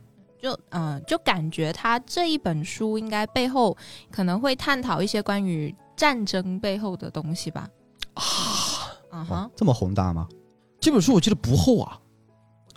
[0.48, 3.76] 就嗯、就感觉他这一本书应该背后
[4.10, 7.68] 可能会探讨一些关于战争背后的东西吧。
[8.14, 8.24] 啊，
[9.12, 10.26] 啊哈，这么宏大吗？
[10.80, 12.00] 这本书我记得不厚啊，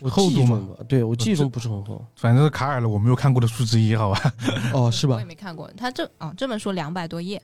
[0.00, 0.76] 我厚度？
[0.88, 2.04] 对我记忆中不是很厚。
[2.16, 4.32] 反正是卡尔的我没有看过的书之一，好吧？
[4.74, 5.24] 哦，是吧我也？
[5.24, 7.40] 没看过，他这啊、这本书两百多页，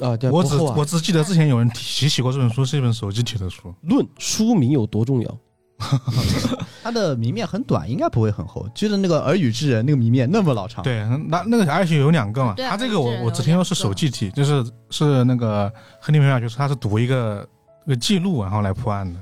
[0.00, 3.74] 啊，对，我只啊我只记得之前有人提起过这本书是一本手机体的书。
[3.82, 5.38] 论书名有多重要？
[6.82, 8.66] 它的谜面很短，应该不会很厚。
[8.74, 17.46] 就是那个耳语之人那个谜面那么老长，对，那那个而且有两个嘛，对啊他这个我我只听说是手记体，就是是那个亨利梅尔，就是他是读一个
[17.84, 19.20] 一个记录然后来破案的。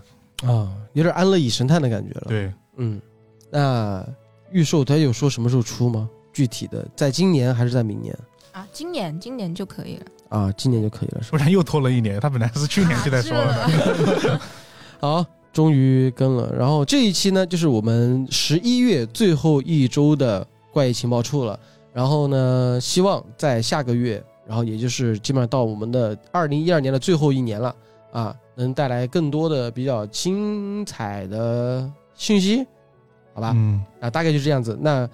[0.52, 3.00] 啊，有点安乐椅神探的感觉了。，对，嗯，
[3.50, 4.04] 那
[4.50, 6.08] 预售他有说什么时候出吗？
[6.32, 8.16] 具体的，在今年还是在明年？
[8.52, 10.04] 啊，今年今年就可以了。
[10.28, 11.30] 啊，今年就可以了，是？
[11.30, 12.18] 不然又拖了一年。
[12.20, 13.68] 他本来是去年就在说的。
[14.22, 14.40] 的，
[15.00, 15.24] 好，
[15.54, 16.52] 终于更了。
[16.54, 21.58] 然后这一期呢，就是我们十一月最后一周的怪异情报处了。
[21.92, 27.74] 然后呢，希望在下个月，然后也就是基本上到我们的二零一二年的最后一年了
[28.10, 32.66] 啊，能带来更多的比较精彩的信息，
[33.32, 33.52] 好吧？
[33.54, 34.76] 嗯，啊，大概就这样子。
[34.80, 35.08] 那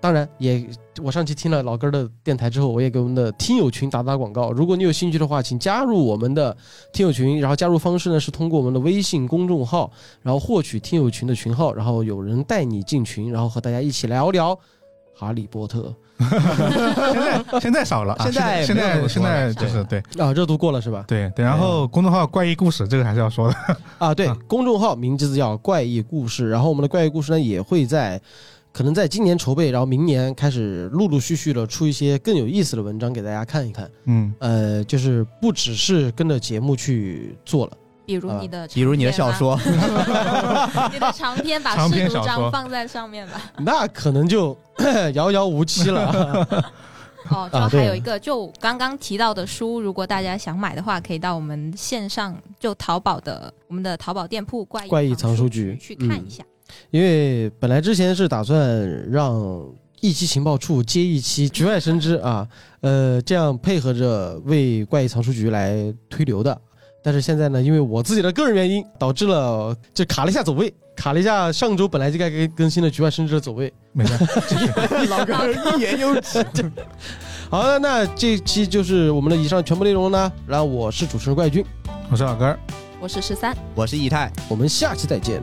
[0.00, 0.66] 当然也，
[1.02, 4.50] 我上期听了老根的电台之后，我也给我们的听友群打打广告。
[4.50, 6.56] 如果你有兴趣的话，请加入我们的
[6.90, 7.38] 听友群。
[7.38, 9.92] 然后加入方式呢是通过我们的微信公众号，
[10.22, 14.58] 然后获取听友群的群号，然后有人带你进群，然后和大家一起聊聊
[15.14, 16.30] 哈利波特现
[17.20, 21.04] 在现在少了，现在现在现在就是对啊，热度过了是吧？
[21.06, 21.44] 对对。
[21.44, 23.76] 然后公众号怪异故事这个还是要说的。
[23.98, 28.18] 啊，对，公众号名字叫怪异故事，然后我们的怪异故事呢也会在。
[28.72, 33.90] 可能在今年筹备，然后明年开始陆陆续续的出一些更有意思的文章给大家看一看。
[34.04, 37.72] 嗯，呃，就是不只是跟着节目去做了，
[38.06, 39.58] 比如你的，比如你的小，说，
[40.92, 43.40] 你的长篇把试读章放在上面吧。
[43.58, 44.56] 那可能就
[45.14, 46.46] 遥遥无期了。
[47.28, 56.42] 哦，就还有一个，就刚刚提到的书，如果大家想买的话，可以到我们线上就淘宝的我们的淘宝店铺怪异怪异藏书局局去看一下。
[56.90, 59.64] 因为本来之前是打算让
[60.00, 62.46] 一期情报处接一期局外生枝啊，
[62.80, 66.60] 呃，这样配合着为怪异藏书局来推流的。
[67.02, 73.72] 但是现在呢，因为我自己的个人原因，导致了就卡了一下走位，卡了一下上周本来就该更更新的《局外生枝》的走位。
[73.92, 74.12] 没事，
[75.08, 75.34] 老哥
[75.76, 76.44] 一言有旨。
[77.48, 80.30] 好的，那这期就是我们的以上全部内容呢。
[80.46, 81.64] 然后我是主持人怪军，
[82.10, 82.58] 我是老根儿，
[83.00, 85.42] 我是十三，我是易泰，我们下期再见，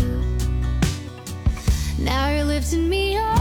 [2.61, 3.40] lifting me up.